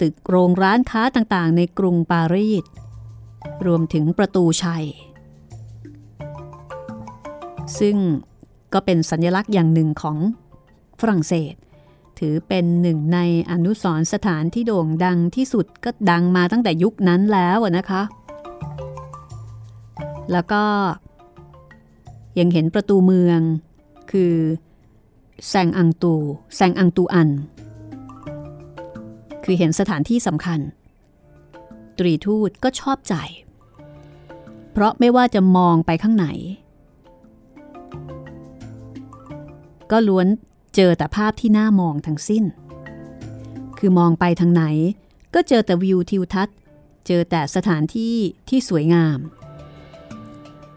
[0.00, 2.64] ตึกโรงร้านค้าต่างๆ ในกรุงปารีส
[3.66, 4.86] รวมถึงประตูชัย
[7.78, 7.96] ซึ่ง
[8.72, 10.18] ก็เป็นสัญลักษณ์อย่างหนึ่งของ
[11.00, 11.54] ฝรั่งเศส
[12.18, 13.18] ถือเป็นหนึ่งใน
[13.50, 18.02] อนุสรณ์สถานที่โด่งดังที่สุดก็ดังมาตั้งแต่ยุคนั้นแล้วนะคะ
[20.32, 20.62] แล้วก็
[22.38, 23.40] ยังเห็นประตูเมือง
[24.10, 24.34] คือ
[25.48, 26.14] แซงอังตู
[26.56, 27.30] แซงอังตูอัน
[29.44, 30.60] คือเห็นสถานที่สำคัญ
[31.98, 33.14] ตรีทูตก็ชอบใจ
[34.72, 36.26] เพราะไม่ว่าจะมองไปข้างไหน
[39.90, 40.26] ก็ล้วน
[40.74, 42.44] เจอแต่ภาพที่น่ามองทั้งสิ้น
[43.78, 44.64] คือมองไปทางไหน
[45.34, 46.56] ก็เจอแต่วิวทิวทัศน์
[47.06, 48.14] เจอแต่สถานที่
[48.48, 49.18] ที่สวยงาม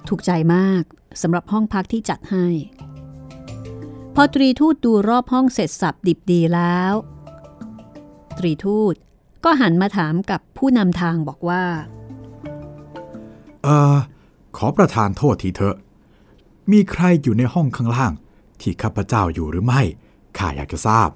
[0.08, 0.84] ถูกใจมาก
[1.22, 2.46] สำหรับห้องพักที่จัดให้
[4.20, 6.94] พอตรีทูตดูรอบห้องเสร็จสับดิบดีแล้ว
[8.38, 8.96] ตรีทูต
[9.44, 11.64] ก็หันมาถามกับผู้นำทางบอกว่า
[13.64, 13.98] เออ
[14.58, 15.76] ขอประทานโทษทีเถอะ
[16.72, 18.14] มีใครอยู่ในห้องข้างล่าง
[18.62, 19.82] ที่ข้าพเจ้าอยู่หรือไม่
[20.38, 21.10] ข้าอยากจะทราบ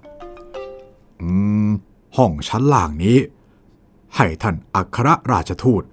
[1.21, 1.29] อื
[1.67, 1.69] ม
[2.17, 3.17] ห้องชั้นล่างนี้
[4.15, 5.83] ให้ท่านอัครราชทูต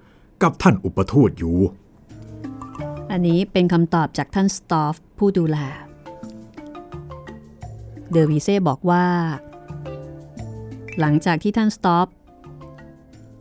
[0.43, 1.57] กับท่านอุปทูตอยู่
[3.11, 5.59] อันนี้เป็นคำตอบจากท่านสตอฟผู้ดูแล
[8.11, 9.05] เดอวีเซ่บอกว่า
[10.99, 12.07] หลังจากที่ท่านสต็อฟ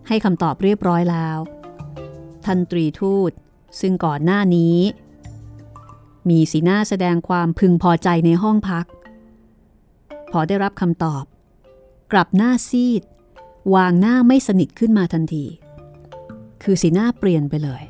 [0.08, 1.38] ให้คำตอบเรียบร้อยแล้ว
[2.44, 3.32] ท่านตรีทูต
[3.80, 4.78] ซึ่งก่อนหน้านี้
[6.28, 8.86] มีสีหน้าแสดงความพึงพอใจในห้องพัก
[10.32, 11.24] พอได้รับคำตอบ
[12.12, 13.02] กลับหน้าซีด
[13.74, 15.44] วางหน้าไม่สนิทขึ้นมาทันที
[16.62, 17.82] คือสีหน้าเปลี่ยนไปเลย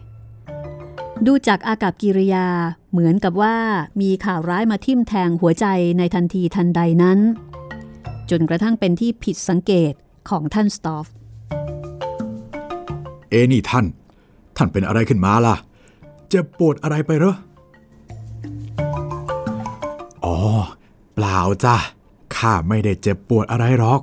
[1.27, 2.47] ดูจากอากับกิริยา
[2.91, 3.57] เหมือนกับว่า
[4.01, 5.67] มีข่าวร้ายมาทิ่มแทงหัวใจ
[5.99, 7.19] ในทันทีทันใดนั้น
[8.31, 9.93] จนกระทั่งเป็นที่ผิดสังเกต
[10.29, 11.07] ของท่านสตอฟ
[13.31, 13.87] เอนี่ท่าน
[14.57, 15.57] ท่านเป็นอะไรขึ้นมาล่ะ
[16.29, 17.35] เจ็บปวดอะไรไปเหรอ
[20.25, 20.37] อ๋อ
[21.15, 21.77] เปล่าจ้ะ
[22.37, 24.01] ข้าไม่ได้เจ็บปวดอะไรหรอก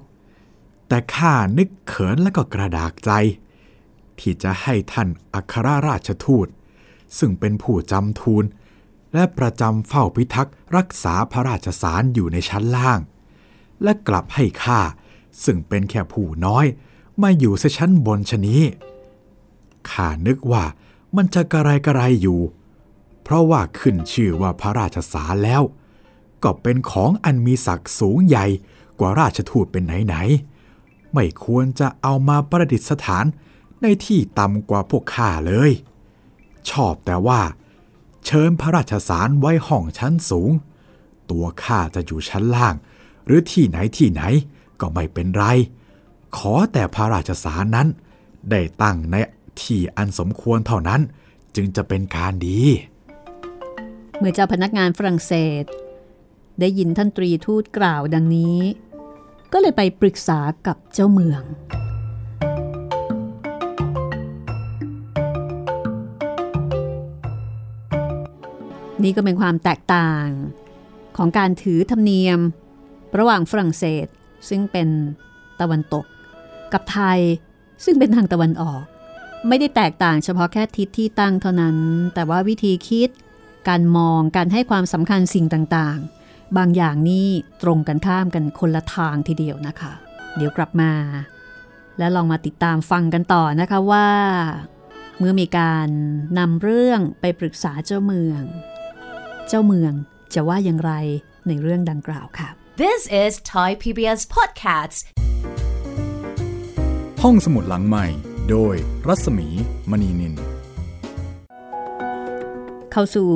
[0.87, 3.11] แต่ข้านึกเขินและก็กระดากใจ
[4.19, 6.47] ที่จะให้ท่านอัครราชทูต
[7.19, 8.43] ซึ่งเป็นผู้จำทูล
[9.13, 12.99] และประจำเฝ้าพิทักษ์รักษาพระราชสารอยู่ในชั้นล่าง
[13.83, 14.79] และกลับให้ข้า
[15.43, 16.65] ซึ่งเป็นแค่ผู้น้อย
[17.21, 18.63] มาอยู่ซชั้นบนชะนี้
[19.89, 20.63] ข้านึกว่า
[21.15, 22.41] มันจะกระไรกระไรอยู่
[23.23, 25.61] เพราะว่าขึ้นชื่อว่าพระราชสารแล้ว
[26.43, 28.45] ก็เป็นของอันมีศักดิ์สูงใหญ่
[28.99, 33.25] กว่าราชทูตเป็นไหนๆไม่ควรจะเอามาประดิษฐาน
[33.81, 35.71] ในที่ต่ำกว่าพวกข้าเลย
[36.71, 37.41] ชอบแต่ว่า
[38.25, 40.51] เชิญพระราชสารไว้ห้องชั้นสูง
[41.31, 42.75] ตัวข้าจะอยู่ชั้นล่าง
[43.25, 44.23] หรือที่ไหนที่ไหน
[44.79, 45.45] ก็ไม่เป็นไร
[46.37, 47.87] ขอแต่พระราชสารนั้น
[48.51, 49.15] ได้ตั้งใน
[49.61, 51.01] ที่อันสมควรเท่านั้น
[51.55, 52.61] จึงจะเป็นการดี
[54.19, 55.63] เมื่อเจ้าพนักงานฝรั่งเศส
[56.59, 58.59] ได้ยินท่านตรีทูตกล่าวดังนี้
[59.53, 61.41] ก็เลยไปปรึกษากับเจ้าเมือง
[69.05, 70.27] นี่ก็เป็นความแตกต่าง
[71.17, 72.39] ของการถือธรรมเนียม
[73.17, 74.07] ระหว่างฝรั่งเศส
[74.49, 74.87] ซึ่งเป็น
[75.61, 76.05] ตะวันตก
[76.73, 77.19] กับไทย
[77.83, 78.83] ซึ่งเป็นทางตะวันออก
[79.47, 81.77] ไม่ได้แตกต่างเฉพาะแค่ทิศที่ตั้งเท่านั้น
[82.13, 83.09] แต่ว่าวิธีคิด
[83.69, 87.27] การมองการให้ความสำคัญสิ่งต่างๆ บางอย่างนี่
[87.63, 89.93] ตรงกันข้ามกันคนละทางทีเดียวนะคะ
[90.35, 90.91] เดี๋ยวกลับมา
[91.97, 94.09] และลองมาติดตามฟังกันต่อนะคะว่า
[95.19, 95.87] เมื่อมีการ
[96.39, 98.41] นำเรื่องไปปรึกษาเจ้าเมือง
[99.49, 99.93] เจ้าเมือง
[100.33, 100.91] จะว่าอย่างไร
[101.47, 102.49] ในเรื่องดังกล่าวค่ะ
[102.83, 104.97] This is Thai PBS Podcasts.
[107.23, 108.05] ห้องสมุดหลังใหม่
[108.49, 108.75] โดย
[109.07, 109.47] รัศมี
[109.89, 110.33] มณีนิน
[112.91, 113.29] เข้าสู่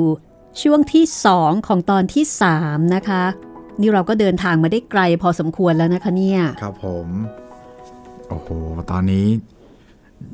[0.62, 1.04] ช่วงที่
[1.36, 2.24] 2 ของตอนที่
[2.56, 3.22] 3 นะคะ
[3.80, 7.08] นี่เราก็เดินทางมาได้ไกลพอสมควรแล้วนะคะเนี่ย ครับผม
[8.28, 8.48] โอ้โห
[8.90, 9.26] ตอนนี้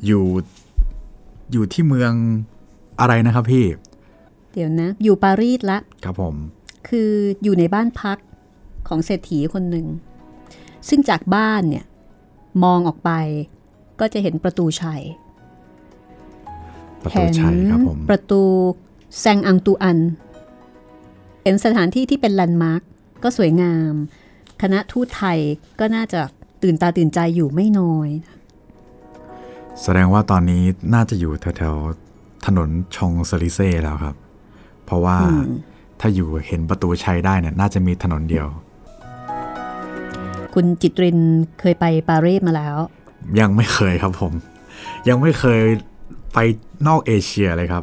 [0.07, 0.25] อยู่
[1.53, 2.12] อยู่ที่เมือง
[3.01, 3.65] อะไรนะครับพี่
[4.57, 6.35] เดี๋ยวนะ อยู่ปารีสละ ครับผม
[6.88, 7.11] คือ
[7.42, 8.19] อยู่ในบ้านพัก
[8.88, 9.87] ของเศรษฐีคนหนึ่ง
[10.88, 11.85] ซึ่งจากบ้านเนี่ย
[12.64, 13.11] มองออกไป
[14.01, 15.03] ก็จะเห็นประตูชัย
[17.03, 18.42] ประตูชัยครับผม ประตู
[19.21, 19.99] แซงอังตูอัน
[21.42, 22.83] เป็นสถานที่ที่เป็นแลนด์มาร์ก
[23.23, 23.92] ก็สวยงาม
[24.62, 25.38] คณะทูตไทย
[25.81, 26.21] ก็น่าจะ
[26.62, 28.09] ตื่นตาตื่นใจอยู่ไม่น้อย
[29.83, 30.62] แสดงว่าตอนนี้
[30.95, 34.16] น่าจะอยู่แถวๆถนนชองเซลิเซ่แล้วครับ
[34.87, 35.16] เพราะว่า
[36.01, 38.46] ถ้าอยู่เห็นประตูชัยได้เนี่ยน่าจะมีถนนเดียว
[40.55, 41.18] คุณจิตริน
[41.61, 42.77] เคยไปปารีสมาแล้ว
[43.40, 44.33] ยังไม่เคยครับผม
[45.09, 45.62] ยังไม่เคย
[46.35, 46.38] ไป
[46.87, 47.83] นอกเอเชียเลยครับ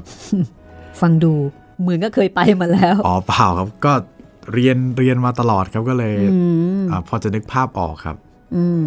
[1.02, 1.34] ฟังดู
[1.82, 3.94] เหมือนก็เคยไปมาแล้ว อ๋อเปล่าครับก็
[4.54, 6.16] เรียนเรียนมาตลอดครับก็เลย
[6.92, 8.16] อาพอจะนึกภาพออกครับ
[8.56, 8.84] อืม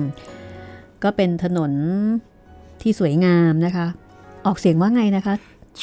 [1.03, 1.73] ก็เป็นถนน
[2.81, 3.87] ที่สวยงามนะคะ
[4.47, 5.35] ออกเสียงว่าไงนะคะ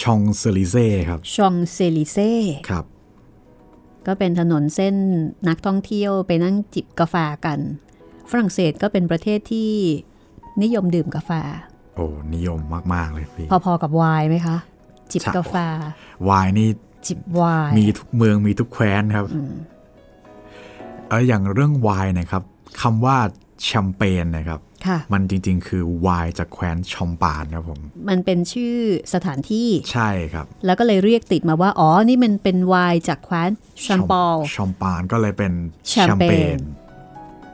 [0.01, 2.31] ชองเซลิเซ่ครับ ชองเซลิเซ่
[2.69, 2.85] ครับ
[4.07, 4.95] ก็เป็นถนนเส้น
[5.47, 7.59] นักท่องเที่ยวไปนั่งจิบกาแฟกัน
[8.29, 9.71] ฝรั่งเศสก็เป็นประเทศที่
[10.63, 11.31] นิยมดื่มกาแฟ
[11.95, 12.59] โอ้นิยม
[12.93, 14.57] มาก ๆ เลยพี่ พอ ๆ กับไวน์ไหมคะ
[15.11, 16.69] จิบใช่กาแฟไวน์นี่
[17.07, 19.25] จิบไวน์มีทุกเมืองมีทุกแคว้นครับ
[21.09, 22.43] เอออย่างเรื่องไวน์นะครับ
[22.81, 23.17] คำว่า
[23.63, 24.72] แชมเปญนะครับค่ะ
[25.13, 28.75] มันจริงๆ คือไวน์จากแคว้นชอมปานครับผม มันเป็นชื่อ
[29.13, 33.49] สถานที่ ใช่ครับ แล้วก็เลยเรียกติดมาว่า อ๋อ นี่มันเป็นไวน์จากแคว้น
[33.81, 35.53] แชมปอลชอมปานก็เลยเป็น
[35.89, 36.57] แชมเปญ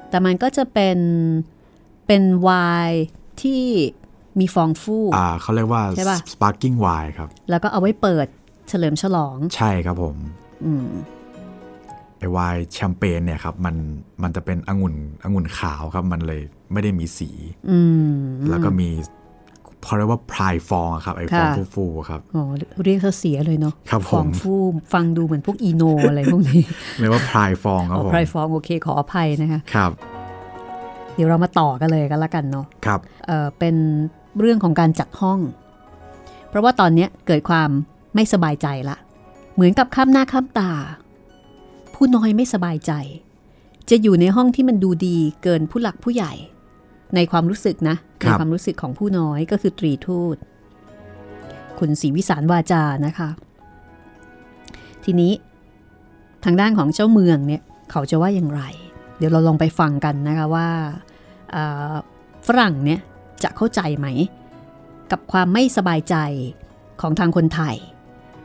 [0.10, 0.98] แต่มันก็จะเป็น
[2.08, 2.50] เป็นไว
[2.88, 3.04] น์
[3.42, 3.64] ที่
[4.40, 8.28] มีฟองฟู่อ่าเขาเรียกว่าใช่ปะ sparkling wine ครับ แล้วก็เอาไว้เปิด
[8.70, 10.16] เฉลิมฉลอง ใช่ครับผม
[10.66, 10.88] อืม
[12.20, 13.76] ไอไวน์แชมเปญเนี่ยครับมัน
[14.24, 17.30] มันจะเป็นองุ่นองุ่นขาวครับ มันเลยไม่ได้มีสี
[17.70, 17.78] อื
[18.12, 18.14] ม
[18.50, 18.90] แล้วก็มี
[19.86, 22.44] พอเรียกว่าพรายฟองอะครับไอฟองค่ะฟูๆครับอ๋อ
[22.84, 24.62] เรียกเขาเสียเลยเนาะครับผมฟองฟู่
[24.94, 26.62] ฟังดูเหมือนพวกอีโนอะไรพวกนี้
[27.00, 29.92] เรียกว่าพรายฟองครับอ๋อผมไพรฟองโอเคขออภัยนะคะครับ
[31.16, 33.76] เดี๋ยวเรามาต่อกันเลยกันละกันเนาะครับเอ่อเป็น
[34.40, 35.40] เรื่องของการจัดห้อง
[36.50, 37.70] เพราะว่าตอนเนี้ยเกิดความ
[38.16, 38.98] ไม่สบายใจละ
[39.56, 40.72] เหมือนกับข้ามหน้าข้ามตา
[42.02, 42.92] ผู้น้อยไม่สบายใจ
[43.90, 46.34] จะอยู่ในห้องที่มันดูดีเกินผู้หลักผู้ใหญ่
[47.16, 50.38] ในความรู้สึกนะครัในบความรู้สึกของผู้น้อยก็คือตรีทูต
[51.80, 53.30] คุณศรีวิสารวาจานะคะ
[55.04, 55.34] ทีนี้
[56.44, 58.62] ทางด้านของเจ้าเมืองเนี่ยเขาจะว่าอย่างไร
[59.18, 60.68] เดี๋ยวเราลองไปฟังกันนะคะว่า
[61.52, 61.96] เอ่อ
[62.48, 63.00] ฝรั่งเนี่ย
[63.44, 64.08] จะเข้าใจไหม
[65.12, 66.16] กับความไม่สบายใจ
[67.02, 67.76] ของทางคนไทย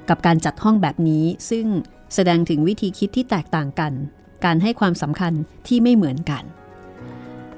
[0.08, 1.66] กับการจัดห้องแบบนี้ซึ่ง
[2.14, 3.92] แสดงถึงวิธีคิดที่แตกต่างกัน
[4.44, 5.32] การให้ความสำคัญ
[5.66, 6.42] ที่ไม่เหมือนกัน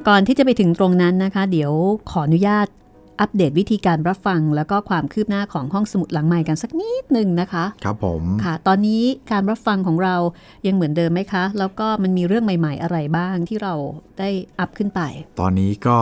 [0.09, 1.73] ก่อนที่จะไปถึงตรงนั้นนะคะ เดี๋ยว
[2.11, 2.67] ขออนุญาต
[3.21, 10.15] อัปเดตวิธีการรับฟัง แล้วก็ความคืบหน้าของห้องสมุดหลังใหม่กันสักนิดหนึ่งนะคะ ครับผมค่ะ ตอนนี้การรับฟังของเรา
[10.67, 13.75] ยังเหมือนเดิมไหมคะ แล้วก็มันมีเรื่องใหม่ ๆ อะไรบ้างที่เรา
[14.19, 14.29] ได้
[14.59, 15.01] อัพขึ้นไป
[15.41, 15.99] ตอนนี้ก็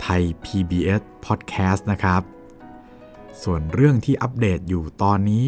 [0.01, 2.21] ไทย PBS Podcast นะครับ
[3.43, 5.45] ส่วนเรื่องที่อัปเดตอยู่ตอนนี้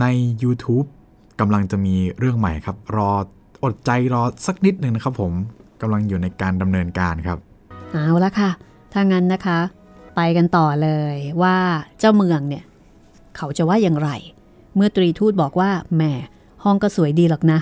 [0.00, 0.04] ใน
[0.42, 0.86] YouTube
[1.40, 3.12] กำลังจะมีเรื่องใหม่ครับ รอ
[3.64, 5.32] อดใจรอสักนิดหนึ่งนะครับผม
[5.80, 7.38] กำลังอยู่ในการดำเนินการครับ
[7.92, 8.50] เอาละค่ะ
[8.92, 9.58] ถ้างั้นนะคะ
[10.16, 11.56] ไปกันต่อเลยว่า
[11.98, 12.64] เจ้าเมืองเนี่ย
[13.36, 14.10] เขาจะว่าอย่างไร
[14.74, 16.02] เมื่อตรีทูตบอกว่าแหม
[16.64, 17.58] ห้องก็สวยดีหรอกนะ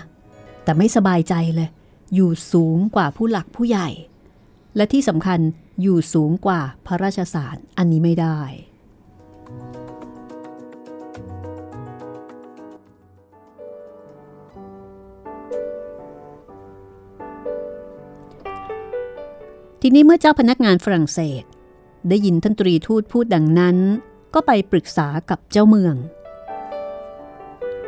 [0.65, 1.69] แต่ไม่สบายใจเลย
[2.15, 3.89] อยู่สูงกว่าผู้หลักผู้ใหญ่
[4.77, 5.41] และที่สำคัญ
[5.83, 8.41] อยู่สูงกว่าพระราชสารอันนี้ไม่ได้
[19.83, 21.45] ทีนี้เมื่อเจ้าพนักงานฝรั่งเศส
[22.09, 23.77] ได้ยินท่านตรีทูตพูดดังนั้น
[24.35, 25.95] ก็ไปปรึกษากับเจ้าเมือง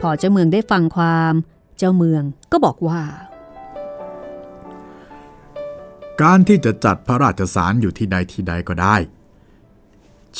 [0.02, 1.34] พอเจ้าเมืองได้ฟังความ
[1.78, 3.02] เจ้าเมืองก็บอกว่า
[6.22, 8.96] การที่จะจัดพระราชสารอยู่ที่ใดที่ใดก็ได้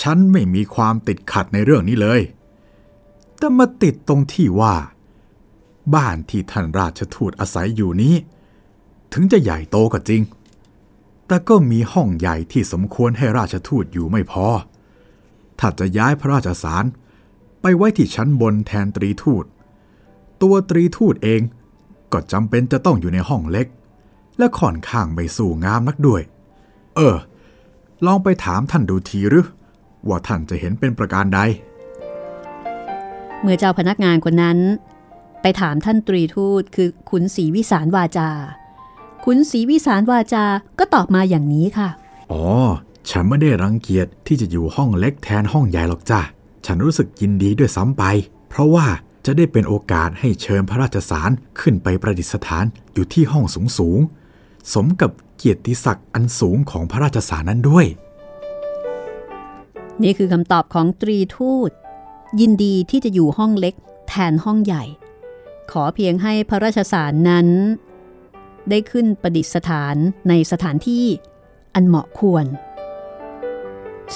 [0.01, 2.21] ฉันไม่มีความติดขัดในเรื่องนี้เลย
[3.39, 4.75] แต่มาติดตรงที่ว่า
[5.95, 8.15] บ้านที่ท่านราชทูตอาศัยอยู่นี้
[9.13, 10.23] ถึงจะใหญ่โตก็จริง
[11.27, 14.47] แต่ก็มีห้องใหญ่ที่สมควรให้ราชทูตอยู่ไม่พอ
[15.59, 16.85] ถ้าจะย้ายพระราชสาร
[17.61, 19.45] ไปไว้ที่ชั้นบนแทนตรีทูต
[20.43, 21.41] ตัวตรีทูตเอง
[22.13, 23.67] ก็จำเป็นจะต้องอยู่ในห้องเล็ก
[24.39, 26.23] และค่อนข้างไม่สู่งามนักด้วย
[26.97, 27.17] เออ
[28.07, 29.47] ลองไปถามท่านดูทีหรือ
[30.09, 31.41] ว่าท่านจะเห็นเป็นประการใด
[33.41, 34.59] เมื่อเจ้าพนักงานคนนั้น
[35.43, 38.31] ไปถามท่านตรีทูตคือขุนศรีวิสารวาจา
[39.25, 40.45] ขุนศรีวิสารวาจา
[40.79, 41.89] ก็ตอบมาอย่างนี้ค่ะ
[42.33, 42.45] อ๋อ
[43.11, 46.21] ฉันไม่ได้รังเกียจที่จะอยู่ห้องเล็กแทนห้องใหญ่หรอกจ้ะ
[46.67, 48.05] ฉันรู้สึกยินดีด้วยซ้ำไป
[48.49, 48.87] เพราะว่า
[49.25, 51.31] จะได้เป็นโอกาสให้เชิญพระราชสาร
[51.61, 54.01] ขึ้นไปประดิษฐานอยู่ที่ห้องสูงสูง
[54.75, 57.87] สมกับเกียรติศักดิ์อันสูงของพระราชสารนั้นด้วย
[60.03, 61.71] นี่คือคำตอบของตรีทูต
[62.41, 63.75] ยินดีที่จะอยู่ห้องเล็ก
[64.09, 64.85] แทนห้องใหญ่
[65.71, 67.49] ขอเพียงให้พระราชสารนั้น
[68.71, 69.97] ได้ขึ้นประดิษฐาน
[70.29, 71.05] ในสถานที่
[71.75, 72.47] อันเหมาะควร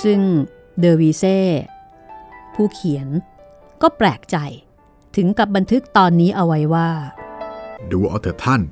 [0.03, 0.21] ซึ่ง
[0.79, 1.39] เดอวีเซ่
[2.55, 3.09] ผู้เขียน
[3.83, 4.37] ก็แปลกใจ
[5.17, 6.89] ถึงกับบันทึกตอนนี้เอาไว้ว่า
[7.91, 8.63] ดูเอาเถอะท่าน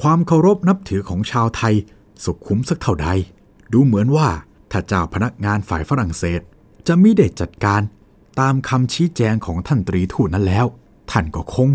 [0.00, 1.74] ความเคารพนับถือของชาวไทย
[2.24, 3.08] สุขุมสักเท่าใด
[3.72, 4.28] ดูเหมือนว่า
[4.70, 6.40] ถ้าเจ้าพนักงานฝ่ายฝรั่งเศส
[6.86, 7.80] จะมิได้จัดการ
[8.40, 10.66] ตามคำชี้แจงของท่านตรีทูตนั้นแล้ว
[11.10, 11.68] ท่านก็คง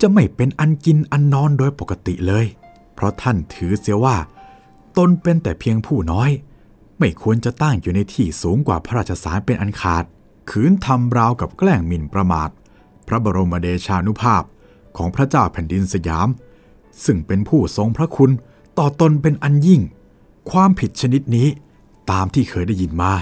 [0.00, 2.46] จะไม่เป็นอันกินอันนอนโดยปกติเลย
[2.94, 4.16] เพราะท่านถือเสียว่า
[4.96, 6.30] ตนเป็นแต่เพียงผู้น้อย
[6.98, 10.04] ไม่ควรจะตั้งอยู่ในที่สูงกว่าพระราชสารเป็นอันขาด
[10.50, 12.50] ขืนทำราวกับแกล้งหมิ่นประมาท
[13.08, 14.42] พระบรมเดชานุภาพ
[14.96, 16.28] ของพระเจ้าแผ่นดินสยาม
[17.04, 18.30] ซึ่งเป็นผู้ทรงพระคุณ
[18.78, 19.82] ต่อตนเป็นอันยิ่ง
[20.50, 21.48] ความผิดชนิดนี้
[22.10, 23.12] ตามที่เคยได้ยินมา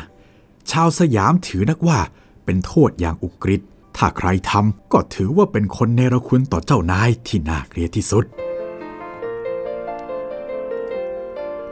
[0.71, 1.99] ชาวสยามถือนักว่า
[2.45, 3.61] เป็นโทษอย่างอุกฤษ
[3.97, 8.25] ถ้าใครทำก็ถือว่าเป็นคนเนรคุณต่อเจ้านายที่น่าเกลียดที่สุด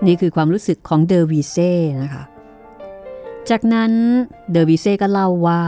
[0.06, 2.24] นี่คือความรู้สึกของเดอวีเซ่นะคะ
[3.50, 3.92] จากนั้น
[4.52, 5.62] เดอวีเซ่ก็เล่าว่า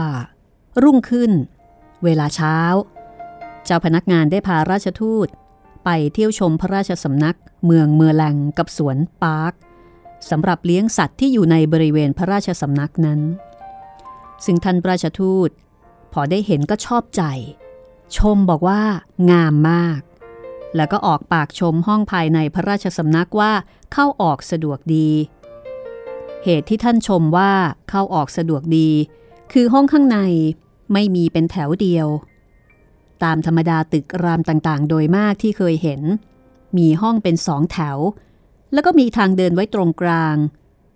[0.83, 1.31] รุ่งขึ้น
[2.03, 2.57] เวลาเช้า
[3.65, 5.27] เจ้าพนักงานได้พาราชทูต
[5.85, 9.53] ไปเที่ยวชมพระราชสำนัก เมืองเมือร์แลงกับสวนปาร์ค
[10.29, 13.21] สำหรับเลี้ยงสัตว์ที่อยู่ในบริเวณพระราชสำนักนั้น
[14.45, 15.49] ซึ่งท่านราชทูต
[16.13, 17.23] พอได้เห็นก็ชอบใจ
[18.17, 18.81] ชมบอกว่า
[19.31, 20.01] งามมาก
[20.75, 23.53] แล้วก็ออกปากชมห้องภายในพระราชสำนักว่า
[23.93, 25.09] เข้าออกสะดวกดี
[26.43, 27.51] เหตุที่ท่านชมว่า
[27.89, 28.89] เข้าออกสะดวกดี
[29.51, 30.19] คือห้องข้างใน
[30.93, 32.07] ไม่มีเป็นแถวเดียว
[33.23, 36.01] ตามธรรมดาตึกรามต่างๆ โดยมากที่เคยเห็น
[36.77, 37.97] มีห้องเป็นสองแถว
[38.73, 40.35] แล้วก็มีทางเดินไว้ตรงกลาง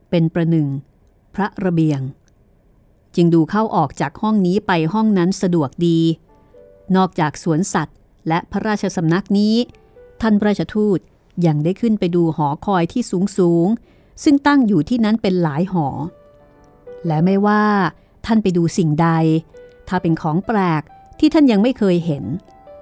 [0.10, 0.68] เป็นประหนึ่ง
[1.36, 2.02] พระระเบียง
[3.16, 6.00] จึงดูเข้าออกจากห้องนี้ไปห้องนั้นสะดวกดี
[6.96, 9.56] นอกจากสวนสัตว์และพระราชสำนักนี้
[10.22, 11.00] ท่านราชทูต
[11.46, 13.68] ยังได้ขึ้นไปดูหอคอยที่สูงสูง
[14.24, 15.88] ซึ่งตั้งอยู่ที่นั้นเป็นหลายหอ
[17.08, 17.64] และไม่ว่า
[18.26, 19.10] ท่านไปดูสิ่งใด
[19.88, 20.82] ถ้าเป็นของแปลก
[21.20, 22.24] ที่ท่านยังไม่เคยเห็น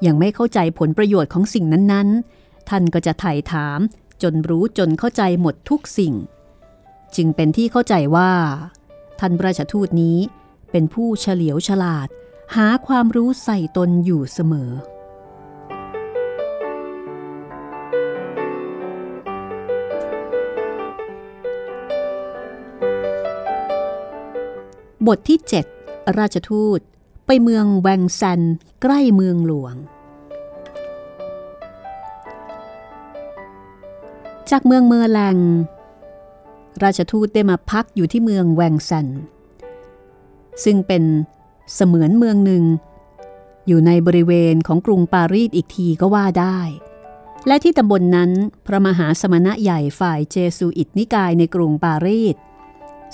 [0.05, 3.79] ยังไม่เข้าใจผลประโยชน์ของสิ่งนั้นๆ ท่านก็จะไถ่ถาม
[4.21, 6.13] จนรู้จนเข้าใจหมดทุกสิ่ง
[7.15, 8.31] จึงเป็นที่เข้าใจว่า
[9.19, 10.17] ท่านราชทูตนี้
[10.71, 12.07] เป็นผู้เฉลียวฉลาด
[12.55, 14.71] หาความรู้ใส่ตนอยู่เสมอ
[25.07, 25.78] บทที่ 7
[26.19, 26.79] ราชทูต
[27.25, 28.41] ไปเมืองแวงซัน
[28.81, 29.75] ใกล้เมืองหลวง
[34.49, 35.37] จากเมืองเมอร์แลง
[36.83, 39.07] ราชทูตได้มาพักอยู่ที่เมืองแวงซัน
[40.63, 41.03] ซึ่งเป็น
[41.73, 42.63] เสมือนเมืองหนึ่ง
[43.67, 46.59] อยู่ในบริเวณของกรุงปารีสอีกทีก็ว่าได้
[47.47, 48.31] และที่ตำบลนนั้น
[48.65, 52.35] พระมหาสมณะใหญ่ฝ่ายเจซูอิตนิกายในกรุงปารีส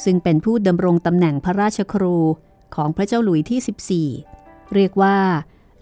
[0.03, 2.17] ซึ่งเป็นผู้ดำรงตำแหน่งพระราชครู
[2.75, 5.17] ของพระเจ้าหลุยที่ 14 เรียกว่า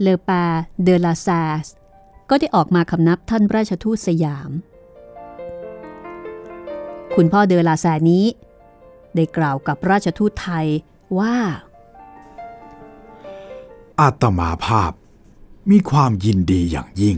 [0.02, 0.46] เลปา
[0.84, 1.66] เดลาซาส
[2.30, 4.52] ก็ได้ออกมาคำนับท่านราชทูตสยาม
[7.16, 8.26] คุณพ่อเดลาซานี้
[9.16, 10.68] ได้กล่าวกับราชทูตไทย
[11.20, 11.36] ว่า
[14.00, 14.92] อาตมาภาพ
[15.70, 17.18] มีความยินดีอย่างยิ่ง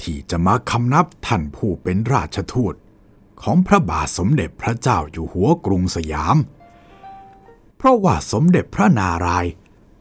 [0.00, 2.74] ที่จะมาคำนับท่านผู้เป็นราชทูต
[3.42, 6.36] ของพระบาทสมเด็จพระเจ้าอยู่หัวกรุงสยาม
[7.78, 9.52] เพราะว่าสมเด็จพระนารายณ์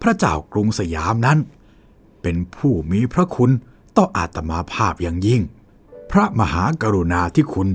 [0.01, 1.39] พระเจ้ากรุงสยามนั้น
[2.21, 3.51] เป็นผู้มีพระคุณ
[3.97, 5.41] ต่ออาตมาภาพอย่างยิ่ง
[6.11, 7.69] พระมหากรุณาธิคุณ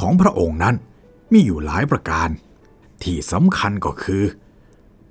[0.00, 0.74] ของพระองค์นั้น
[1.32, 2.28] มีอยู่หลายประการ
[3.02, 4.24] ที่สำคัญก็คือ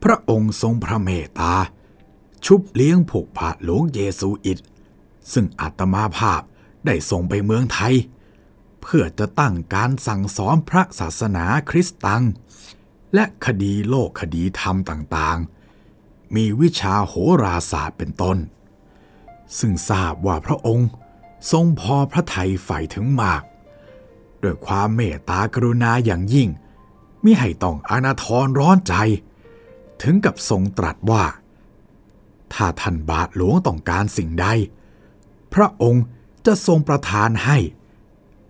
[0.03, 1.53] พระองค์ทรงพระเมตตา
[2.45, 4.59] ชุบเลี้ยงผูกผาหลวงเยซูอิต
[5.33, 6.41] ซึ่งอาตมาภาพ
[6.85, 7.95] ได้ส่งไปเมืองไทย
[8.81, 12.23] เพื่อจะตั้งการสั่งสอนพระศาสนาคริสต์ตัง
[13.15, 17.13] และคดีโลกคดีธรรมต่างๆ มีวิชาโห
[17.43, 18.37] ราศาสตร์เป็นต้น
[19.59, 20.89] ซึ่งทราบว่าพระองค์
[21.51, 23.43] ทรงพอพระทัยใฝ่ถึงมาก
[24.43, 26.49] ด้วยความเมตตากรุณาอย่างยิ่ง
[27.23, 28.95] มิให้ต้องอนาทรร้อนใจ
[30.01, 31.23] ถึงกับทรงตรัสว่า
[32.53, 34.47] ถ้าท่านบาทหลวงต้องการสิ่งใด
[35.53, 36.03] พระองค์
[36.45, 37.57] จะทรงประทานให้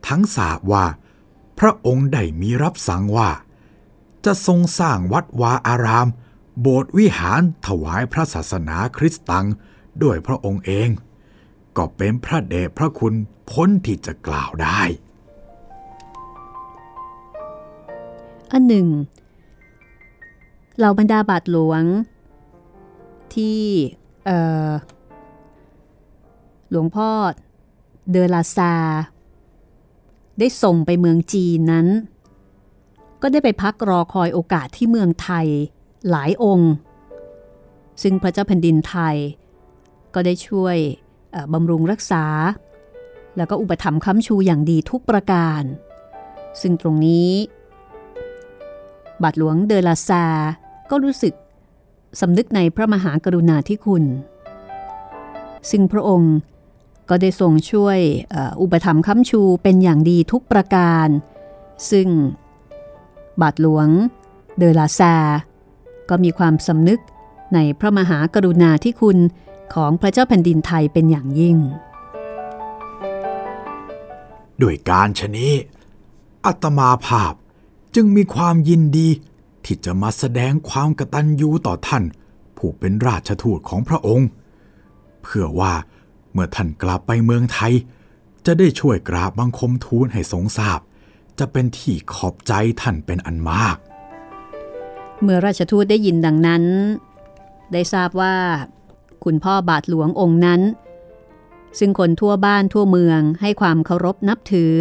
[0.08, 0.86] ทั้งทราบว่า
[1.60, 3.30] พระองค์ได้มีรับสั่งว่า
[4.26, 6.08] จะทรงสร้างวัดวาอาราม
[6.62, 9.46] โบสถ์วิหารถวายพระศาสนาคริสต์ตัง
[10.04, 10.90] ด้วยพระองค์เอง
[11.78, 13.14] ก็เป็นพระเดชพระคุณ
[13.52, 14.82] พ้นที่จะกล่าวได้
[18.52, 18.88] อันหนึ่ง
[20.78, 21.84] เหล่าบรรดาบาทหลวง
[23.34, 23.62] ที่
[26.70, 27.10] หลวงพ่อ
[28.12, 28.74] เดลาซา
[30.40, 31.88] ได้ส่งไปเมืองจีนนั้น
[33.28, 35.48] ก็ได้ไปพักรอคอยโอกาสที่เมืองไทย
[36.10, 36.72] หลายองค์
[38.02, 39.16] ซึ่งพระเจ้าแผ่นดินไทย
[40.14, 40.78] ก็ได้ช่วย
[41.54, 42.26] บำรุงรักษา
[43.38, 45.62] แล้วก็อุปถัมภ์ค้ำชูอย่างดีทุกประการ
[46.62, 47.32] ซึ่งตรงนี้
[49.24, 50.26] บาทหลวงเดลาซา
[50.90, 51.34] ก็รู้สึก
[52.22, 54.04] สำนึกในพระมหากรุณาธิคุณ
[55.70, 56.36] ซึ่งพระองค์
[57.10, 58.00] ก็ได้ทรงช่วย
[58.62, 61.08] อุปถัมภ์ค้ำชูเป็นอย่างดีทุกประการ
[61.92, 62.10] ซึ่ง
[63.42, 63.88] บาทหลวง
[64.58, 65.16] เดลาซา
[66.10, 67.02] ก็มีความสำนึก
[67.54, 69.18] ในพระมหากรุณาธิคุณ
[69.74, 71.58] ของพระเจ้าแผ่นดินไทยเป็นอย่างยิ่ง
[74.62, 75.54] ด้วยการชนี้
[76.46, 77.34] อัตมาภาพ
[77.96, 79.10] จึงมีความยินดี
[79.66, 82.04] ที่จะมาแสดงความกตัญญูต่อท่าน
[82.58, 84.28] ผู้เป็นราชทูตของพระองค์
[85.24, 85.74] เพื่อว่า
[86.32, 87.74] เมื่อท่านกลับไปเมืองไทย
[88.46, 90.80] จะได้ช่วยกราบบังคมทูลให้ทรงทราบ
[91.40, 93.78] จะเป็นที่ขอบใจท่านเป็นอันมาก
[95.22, 96.64] เมื่อราชทูตได้ยินดังนั้น
[97.74, 98.36] ได้ทราบว่า
[99.24, 100.62] คุณพ่อบาทหลวงองค์นั้น
[101.80, 104.76] ซึ่งคนทั่วบ้านทั่วเมืองให้ความเคารพนับถือ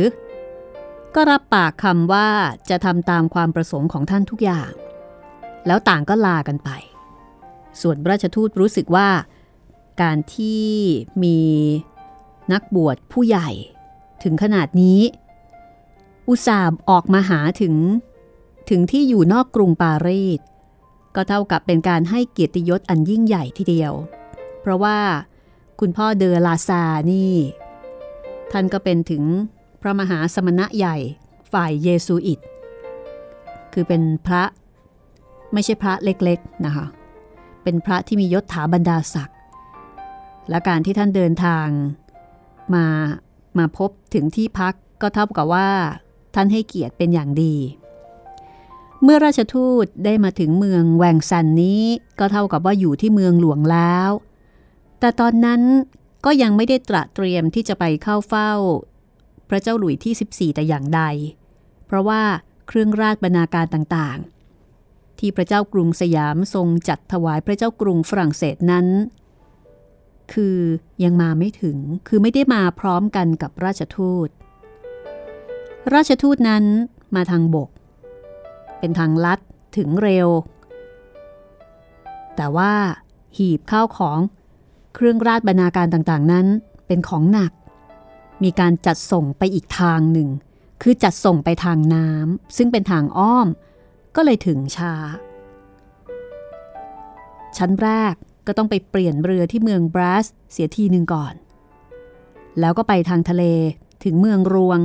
[1.14, 2.28] ก็รับปากคำว่า
[2.70, 4.70] จะทำตามความประสงค์ของท่านทุกอย่าง
[5.66, 6.70] แล้วต่างก็ลากันไป
[7.80, 9.08] ส่วนราชทูตรู้สึกว่า
[10.02, 10.64] การที่
[11.22, 11.38] มี
[12.52, 13.50] นักบวชผู้ใหญ่
[14.22, 15.00] ถึงขนาดนี้
[16.28, 17.74] อุตส่าห์ออกมาหาถึง
[18.70, 20.40] ถึงที่อยู่นอกกรุงปารีส
[21.14, 23.92] ก็เท่ากับเป็นการให้เกียรติยศอันยิ่งใหญ่ทีเดียว
[24.60, 24.98] เพราะว่า
[25.80, 27.32] คุณพ่อเดอลาซานี่
[28.52, 29.22] ท่านก็เป็นถึง
[29.80, 30.96] พระมหาสมณะใหญ่
[31.52, 32.40] ฝ่ายเยซูอิต
[33.72, 34.42] คือเป็นพระ
[35.52, 36.86] ไม่ใช่พระเล็กๆนะคะ
[37.62, 39.38] เป็นพระที่มียศถาบรรดาศักดิ์
[40.50, 41.68] และการที่ท่านเดินทาง
[42.74, 42.86] มา
[43.58, 45.68] มาพบถึงที่พักก็เท่ากับว่า
[46.34, 47.56] ท่านให้เกียรติเป็นอย่างดี
[49.02, 51.82] เมื่อราชทูตได้มาถึงเมืองแวงซันนี้
[52.18, 54.10] ก็เท่ากับว่าอยู่ที่เมืองหลวงแล้ว
[55.00, 55.62] แต่ตอนนั้น
[56.24, 58.52] ก็ยังไม่ได้ตระเตรียมที่จะไปเข้าเฝ้า
[59.48, 61.02] พระเจ้าหลุยที่ 14 แต่อย่างใด
[61.86, 62.22] เพราะว่า
[62.68, 68.86] เครื่องราชบรรณาการต่างๆ ที่พระเจ้ากรุงสยามทรงจัดถวายพระเจ้ากรุงฝรั่งเศสนั้น
[70.32, 70.58] คือ
[71.04, 71.78] ยังมาไม่ถึง
[72.08, 74.28] คือไม่ได้มาพร้อมกันกับราชทูต
[75.92, 76.64] ราชทูตนั้น
[77.14, 77.68] มาทางบก
[78.78, 79.38] เป็นทางลัด
[79.76, 80.28] ถึงเร็ว
[82.36, 82.72] แต่ว่า
[83.36, 84.18] หีบข้าวของ
[84.94, 86.46] เครื่องราชบรรณาการต่างๆ นั้น
[86.86, 87.52] เป็นของหนัก
[88.42, 90.28] มีการจัดส่งไปอีกทางหนึ่ง
[90.82, 93.48] คือจัดส่งไปทางน้ำซึ่งเป็นทางอ้อม
[94.16, 94.94] ก็เลยถึงช้า
[97.56, 98.14] ชั้นแรก
[98.46, 101.34] ก็ต้องไปเปลี่ยนเรือที่เมืองบรัสเสียทีหนึ่งก่อน
[102.60, 103.44] แล้วก็ไปทางทะเล
[104.04, 104.78] ถึงเมืองรวง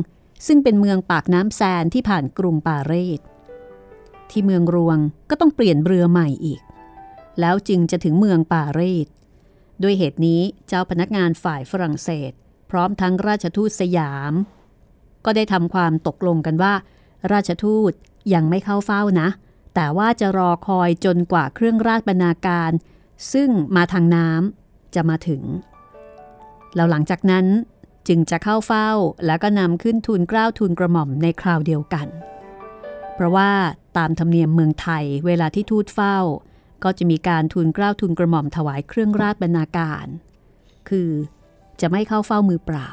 [0.47, 3.19] ซึ่งเป็นเมืองปากน้ำแซนที่ผ่านกรุงปารีส
[4.29, 4.97] ที่เมืองรวง
[5.29, 6.61] ก็ต้องเปลี่ยนเรือใหม่อีก
[7.39, 9.07] แล้วจึงจะถึงเมืองปารีส
[9.83, 12.31] ด้วยเหตุนี้เจ้าพนักงานฝ่ายฝรั่งเศส
[12.69, 14.33] พร้อมทั้งราชทูตสยาม
[15.25, 16.73] ก็ได้ทำความตกลงกันว่า
[17.31, 17.91] ราชทูต
[18.33, 19.29] ยังไม่เข้าเฝ้านะ
[19.75, 22.71] แต่ว่าจะรอคอยจนกว่าเครื่องราชบรรณาการ
[23.33, 25.43] ซึ่งมาทางน้ำจะมาถึง
[26.75, 27.45] แล้วหลังจากนั้น
[28.09, 28.89] จึงจะเข้าเฝ้า
[29.25, 32.07] แล้วก็นำขึ้นทูลเกล้าทูลกระหม่อมในคราวเดียวกัน
[33.15, 33.49] เพราะว่า
[33.97, 36.17] ตามธรรมเนียมเมืองไทยเวลาที่ทูตเฝ้า
[36.83, 40.05] ก็จะมีการทูลเกล้าทูลกระหม่อมถวายเครื่องราชบรรณาการ
[40.89, 41.09] คือ
[41.81, 42.89] จะไม่เข้าเฝ้ามือเปล่า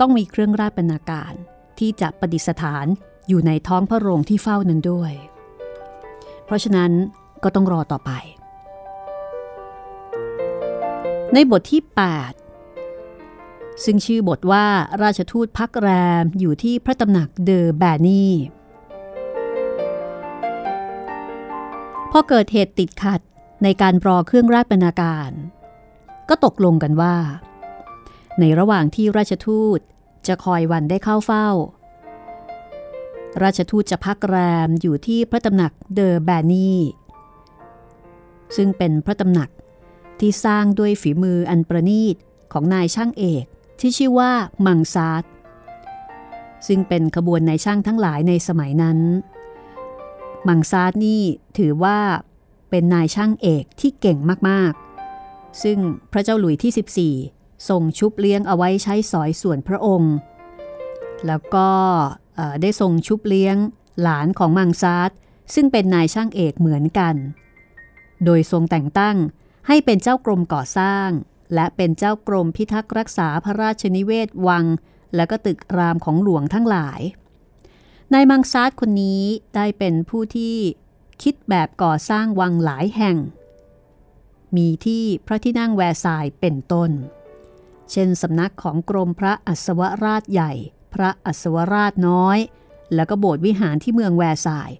[0.00, 1.32] ต้องมีเครื่องราชบรรณาการ
[1.78, 2.86] ที่จะประดิษฐาน
[3.28, 5.12] อยู่ในท้องพระโรงที่เฝ้านั้นด้วย
[6.44, 6.90] เพราะฉะนั้น
[7.42, 8.10] ก็ต้องรอต่อไป
[11.34, 12.47] ในบทที่ 8
[13.84, 14.66] ซึ่งชื่อบทว่า
[15.02, 15.88] ราชทูตพักแร
[16.22, 18.32] มอยู่ที่พระตำหนักเดอแบนี่
[22.10, 23.20] พอเกิดเหตุติดขัด
[23.62, 25.30] ในการรอเครื่องราชบรรณาการ
[26.28, 27.16] ก็ตกลงกันว่า
[28.38, 29.80] ในระหว่างที่ราชทูต
[30.26, 31.48] จะคอยวันได้เข้าเฝ้า
[33.42, 36.78] ราชทูตจะพักแรมอยู่ที่พระตำหนักเดอแบนี่
[38.56, 39.50] ซึ่งเป็นพระตำหนัก
[40.20, 42.16] ที่สร้างด้วยฝีมืออันประณีต
[42.52, 43.46] ของนายช่างเอก
[43.80, 44.32] ที่ชื่อว่า
[44.66, 45.30] มังซาร์
[46.66, 48.98] ซึ่งเป็นขบวนนายช่างทั้งหลายในสมัยนั้น
[50.48, 51.22] มังซาร์นี่
[51.58, 51.98] ถือว่า
[52.70, 54.18] เป็นนายช่างเอกที่เก่ง
[54.48, 55.78] มากๆ ซึ่ง
[56.12, 60.14] พระเจ้าหลุยที่ 14 ทรงชุบเลี้ยงเอาไว้ใช้สอยส่วนพระองค์
[61.26, 61.70] แล้วก็
[62.62, 63.56] ได้ทรงชุบเลี้ยง
[64.02, 65.08] หลานของมังซาร์
[65.54, 67.14] ซึ่งเป็นนายช่างเอกเหมือนกัน
[68.24, 69.16] โดยทรงแต่งตั้ง
[69.66, 71.08] ให้เป็นเจ้ากรมก่อสร้าง
[71.54, 74.64] และเป็นเจ้ากรมพิทักษ์รักษาพระราชนิเวศวัง
[75.16, 77.00] และก็ตึกรามของหลวงทั้งหลาย
[78.12, 79.22] นายมังซาร์คนนี้
[79.54, 80.56] ได้เป็นผู้ที่
[81.22, 83.16] คิดแบบก่อสร้างวังหลายแห่ง
[84.56, 86.90] มีที่พระที่นั่งแวร์ซายเป็นต้น
[87.90, 90.52] เช่นสำนักของกรมพระอัศวราชใหญ่
[90.94, 92.38] พระอัศวราชน้อย
[92.94, 94.70] แล้วก็โบสถ์วิหารที่เมืองแวร์ซาย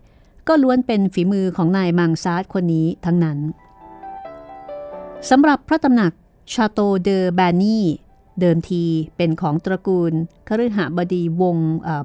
[0.48, 3.38] ก็ล้วนเป็นฝีมือของนายมังซาร์คนนี้ทั้งนั้น
[5.30, 6.12] สำหรับพระตำหนัก
[6.52, 7.80] ชาโตเดอแบนี
[8.40, 8.84] เดิมที
[9.16, 10.12] เป็นของตระกูล
[10.48, 11.56] คฤหบดีวง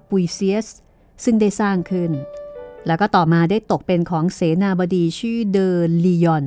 [0.10, 0.68] ปุยเซียส
[1.24, 2.12] ซึ่งได้สร้างขึ้น
[2.88, 5.70] แล้วก็ต่อมาได้ตกเป็นของเสนาบดีชื่อเดอ
[6.06, 6.46] ลียอน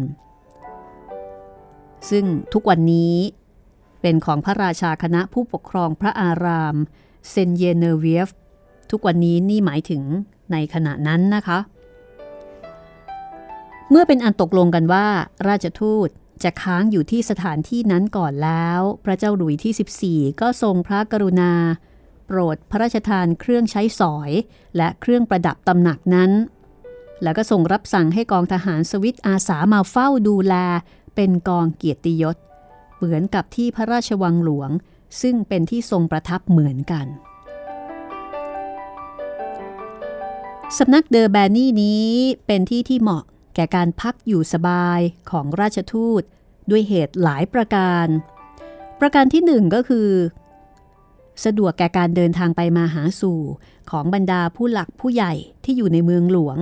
[2.10, 3.14] ซึ่งทุกวันนี้
[4.02, 6.76] เป็นของพระราชาคณะผู้ปกครองพระอาราม
[7.30, 8.30] เซนเยเนเวียฟ
[8.90, 10.02] ทุกวันนี้นี่หมายถึง
[10.52, 11.58] ในขณะนั้นนะคะ
[13.90, 15.06] เมื่อเป็นอันตกลงกันว่า
[15.48, 16.08] ราชทูต
[16.42, 21.52] จะค้างอยู่ที่สถานที่นั้นก่อนแล้ว พระเจ้าหลุยที่ 14 ก็ทรงพระกรุณา
[22.26, 24.30] โปรดพระราชทานเครื่องใช้สอย
[24.76, 26.30] และเครื่องประดับตำหนักนั้น
[27.22, 30.54] แล้วก็ทรงรับสั่งให้กองทหารสวิตอาสามาเฝ้าดูแล
[31.14, 32.36] เป็นกองเกียรติยศ
[32.96, 34.70] เหมือนกับที่พระราชวังหลวง
[35.20, 37.06] ซึ่งเป็นที่ทรงประทับเหมือนกัน
[40.78, 42.08] สำนักเดอร์แบนนี่นี้
[42.46, 43.24] เป็นที่ที่เหมาะ
[43.56, 45.00] แก่การพักอยู่สบาย
[45.30, 46.22] ของราชทูต
[46.70, 48.06] ด้วยเหตุหลายประการ
[49.00, 50.08] ประการที่หนึ่งก็คือ
[51.44, 53.40] สะดวกแก่การเดินทางไปมาหาสู่
[53.90, 55.32] ของบรรดาผู้หลักผู้ใหญ่
[55.64, 56.58] ที่อยู่ในเมืองหลวง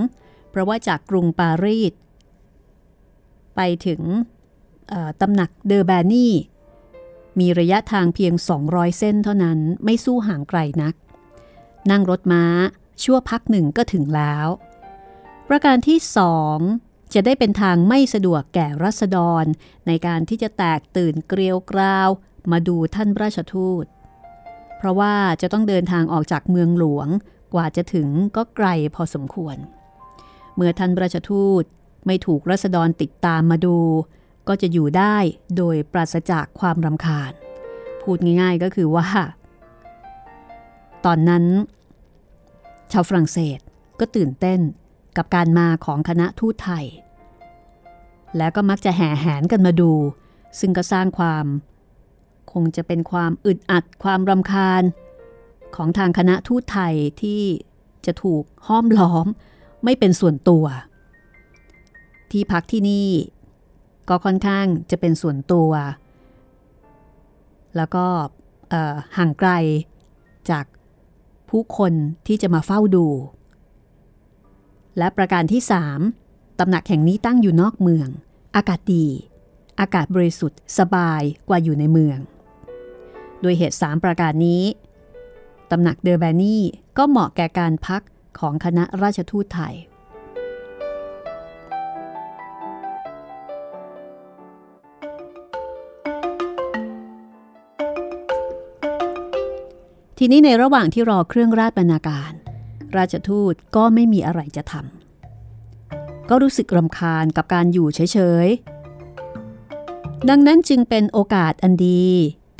[0.50, 1.92] เพราะว่าจากกรุงปารีส
[3.56, 4.00] ไปถึง
[5.20, 6.34] ตำหนักเดอแบนนี่
[7.40, 8.34] มีระยะทางเพียง
[8.66, 10.94] 200 เส้นเท่านั้นไม่สู้ห่างไกลนัก
[11.90, 12.44] นั่งรถม้า
[13.02, 14.46] ชั่วพักหนึ่งก็ถึงแล้ว
[15.48, 16.58] ประการที่สอง
[17.14, 19.44] จะได้เป็นทางไม่สะดวกแก่รัษฎร
[19.86, 22.08] ในการที่จะแตกตื่นเกลียวกราว
[22.52, 23.84] มาดูท่านราชทูต
[24.78, 27.08] เพราะว่าจะต้องเดินทางออกจากเมืองหลวง
[27.54, 29.56] กว่าจะถึงก็ไกลพอสมควร
[30.56, 31.64] เมื่อท่านราชทูต
[32.06, 33.78] ไม่ถูกรัษฎรติดตามมาดู
[34.48, 35.16] ก็จะอยู่ได้
[35.56, 37.32] โดยปราศจากความรำคาญ
[38.02, 39.08] พูดง่ายๆก็คือว่า
[41.04, 41.44] ตอนนั้น
[42.92, 43.58] ชาวฝรั่งเศส
[44.00, 44.60] ก็ตื่นเต้น
[45.16, 46.86] กับการมาของคณะทูตไทย
[48.36, 49.92] แล้วก็มักจะแห่แหนกันมาดู
[50.60, 51.46] ซึ่งก็สร้างความ
[52.52, 54.82] คงจะเป็นความอึดอัดความรำคาญ
[55.76, 57.42] ของทางคณะทูตไทยที่
[58.06, 59.26] จะถูกห้อมล้อม
[59.84, 60.64] ไม่เป็นส่วนตัว
[62.30, 63.10] ที่พักที่นี่
[64.08, 65.70] ก็ค่อนข้างจะเป็นส่วนตัว
[67.76, 68.06] แล้วก็
[69.16, 69.50] ห่างไกล
[70.50, 70.64] จาก
[71.50, 71.92] ผู้คน
[72.26, 73.06] ที่จะมาเฝ้าดู
[74.98, 75.62] และประการที่
[76.10, 78.08] 3ตำหนักแห่งนี้ตั้งอยู่นอกเมือง
[78.56, 79.06] อากาศดี
[79.80, 82.18] อากาศบริสุทธิ์สบายกว่าอยู่ในเมือง
[83.40, 84.62] โดยเหตุ 3 ประการนี้
[85.70, 86.62] ตำหนักเดอแบนี่
[86.98, 88.02] ก็เหมาะแก่การพัก
[88.38, 89.74] ของคณะราชทูตไทย
[100.18, 102.32] ทีนี้ในระหว่างที่รอเครื่องราชบรรณาการ
[102.98, 112.06] ราชทูตก็ไม่มีอะไรจะทำก็รู้สึกรำคาญกับการอยู่เฉยๆ ดังนั้นจึงเป็นโอกาสอันดี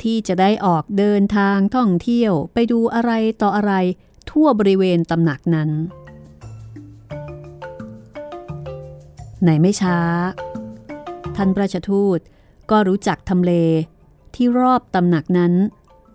[0.03, 3.11] ที่จะได้ออกเดินทางท่องเที่ยวไปดูอะไร
[3.41, 3.73] ต่ออะไร
[4.29, 5.69] ทั่วบริเวณตำหนักนั้น
[9.41, 9.99] ไหนไม่ช้า
[11.35, 12.19] ท่านราชทูต
[12.71, 13.51] ก็รู้จักทำเล
[14.35, 15.53] ที่รอบตำหนักนั้น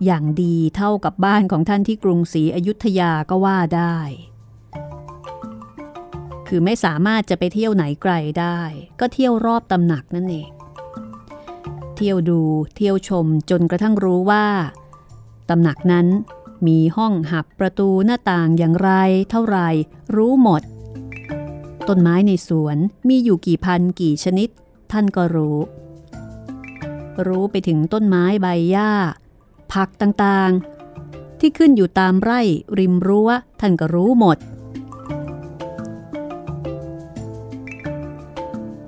[0.04, 3.96] อย่างดีเท่ากับบ้านของท่านที่กรุงศรีอยุธยาก็ว่าได้
[6.48, 8.60] คือไม่สามารถจะไปเที่ยวไหนไกลได้
[9.00, 10.50] ก็เที่ยวรอบตำหนักนั่นเอง
[11.96, 12.40] เที่ยวดู
[12.76, 14.46] เที่ยวชมจนกระทั่งรู้ว่า
[15.50, 16.06] ตำหนักนั้น
[16.66, 18.90] มีห้องหับประตูหน้าต่างอย่างไร
[19.30, 19.58] เท่าไร
[20.16, 20.62] รู้หมด
[21.88, 22.76] ต้นไม้ในสวน
[23.08, 24.48] มีอยู่กี่พันกี่ชนิด
[24.92, 25.58] ท่านก็รู้
[27.26, 28.90] รู้ไปถึงต้นไม้ใบหญ้า
[29.72, 32.40] ผักต่างๆ ที่ขึ้นอยู่ตามไร่
[32.78, 33.28] ริมรั้ว
[33.60, 34.38] ท่านก็รู้หมด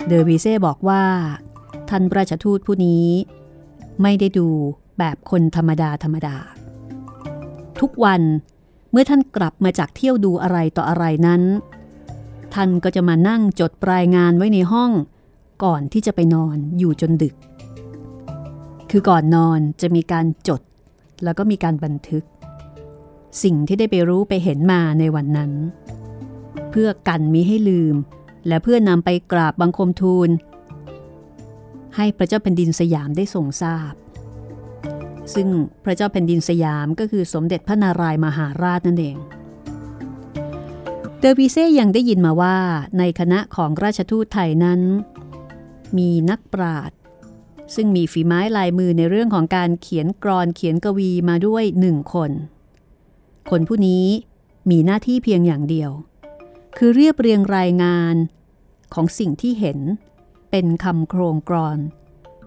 [0.07, 1.05] เดอวีเซ่บอกว่า
[1.91, 3.07] ท่านราชทูตผู้นี้
[4.03, 4.49] ไม่ได้ดู
[4.99, 6.37] แบบคนธรรมดาธรรมดา
[7.81, 8.23] ทุกวัน
[8.91, 11.43] เมื่อท่านกลับมาจากเที่ยวดูอะไรต่ออะไรนั้น
[12.55, 14.91] ท่านก็จะมานั่งจดรายงานไว้ในห้อง
[15.65, 17.35] ก่อนที่จะไปนอนอยู่จนดึก
[18.91, 20.61] คือก่อนนอนจะมีการจด
[21.25, 22.25] แล้วก็มีการบันทึก
[23.43, 25.53] สิ่งที่ได้ไปรู้ไปเห็นมาในวันนั้น
[26.71, 27.97] เพื่อกันมิให้ลืม
[28.49, 30.29] และเพื่อนำไปกราบบังคมทูล
[31.97, 33.95] ให้พระเจ้าแผ่นดินสยามได้ทรงทราบ
[35.35, 35.49] ซึ่ง
[35.85, 39.17] พระเจ้าแผ่นดินสยามก็คือสมเด็จพระนารายมหาราชนั่นเอง
[41.19, 42.57] เดอวีเซ่ยังได้ยินมาว่า
[42.99, 44.81] ในคณะของราชทูตไทยนั้น
[45.99, 47.02] มีนักปราชญ
[47.75, 52.31] ซึ่งมีฝีไม้ลายมือในเรื่องของการเขียนกรอนเขียนกวีมาด้วยหนึ่งคน
[53.51, 54.07] คนผู้นี้
[54.71, 55.91] มีหน้าที่เพียงอย่างเดียว
[56.77, 58.15] คือเรียบเรียงรายงาน
[58.95, 59.79] ของสิ่งที่เห็น
[60.51, 61.79] เป็นคำโครงกรอน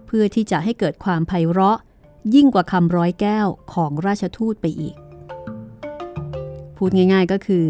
[0.06, 1.78] เพื่อที่จะให้เกิดความไพเราะ
[2.36, 4.96] ยิ่งกว่าคำร้อยแก้วของราชทูตไปอีก
[6.76, 7.68] พูดง่ายๆก็คือ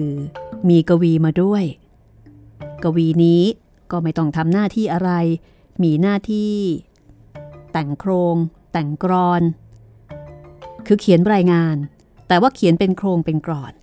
[0.69, 1.63] มีกวีมาด้วย
[2.83, 3.43] กวีนี้
[3.91, 5.11] ก็ไม่ต้องทำหน้าที่อะไร
[5.83, 6.53] มีหน้าที่
[7.77, 8.35] แต่งโครง
[8.73, 9.41] แต่งกรอน
[10.87, 11.75] คือเขียนรายงาน
[12.27, 13.73] แต่ว่าเขียนเป็นโครงเป็นกรอน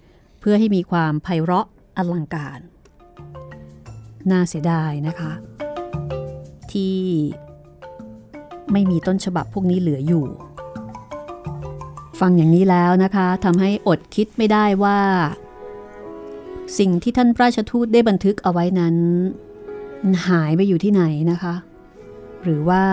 [0.41, 1.67] เพื่อให้มีความไพเราะ
[1.97, 2.61] อลังการ
[4.31, 5.33] น่าเสียดายนะคะ
[6.73, 6.99] ที่
[8.73, 10.27] ไม่มีต้นฉบับพวกนี้เหลืออยู่
[12.21, 15.01] ฟังอย่างนี้แล้วนะคะทำให้อดคิดไม่ได้ว่า
[16.79, 18.97] สิ่งที่ท่านราชทูตได้บันทึกเอาไว้นั้น
[20.03, 21.55] มันหายไปอยู่ที่ไหนนะคะ
[22.43, 22.85] หรือว่า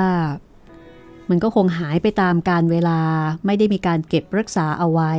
[1.29, 2.99] มันก็คงหายไปตามการเวลา
[3.45, 5.13] ไม่ได้มีการเก็บรักษาเอาไว้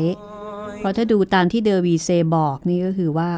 [0.78, 3.30] เพราะถ้าดูตามที่เดอวีเซบอกนี่ก็คือว่า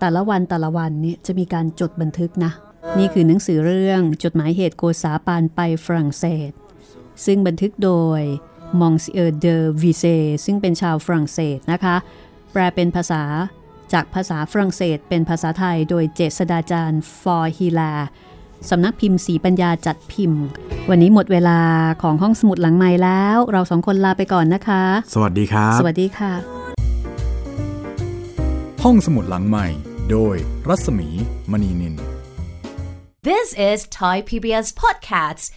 [0.00, 2.52] แต่ละวันแต่ละวันนี่จะมีการจดบันทึกนะ
[2.98, 6.50] นี่คือหนังสือเรื่องจดหมายเหตุโกศาปานไปฝรั่งเศส
[7.24, 8.20] ซึ่งบันทึกโดย
[8.80, 10.04] มองซิเออร์เดอวีเซ
[10.44, 11.96] ซึ่งเป็นชาวฝรั่งเศสนะคะ
[12.52, 13.22] แปลเป็นภาษา
[13.92, 17.92] จากภาษาฝรั่งเศสเป็นภาษาไทยโดยเจษฎาจารย์ฟ.ฮีแลร์
[18.70, 20.42] สำนักพิมพ์ศรีปัญญาจัดพิมพ์
[20.90, 21.58] วันนี้หมดเวลา
[22.02, 24.82] ของห้องสมุดหลังใหม่แล้ว เราสองคนลาไปก่อนนะคะ
[25.14, 26.32] สวัสดีครับ สวัสดีค่ะ
[28.84, 29.66] ห้องสมุดหลังใหม่
[30.10, 30.36] โดย
[30.68, 31.08] รัศมี
[31.50, 31.94] มณีนิน
[33.28, 35.50] This is Thai PBS Podcasts.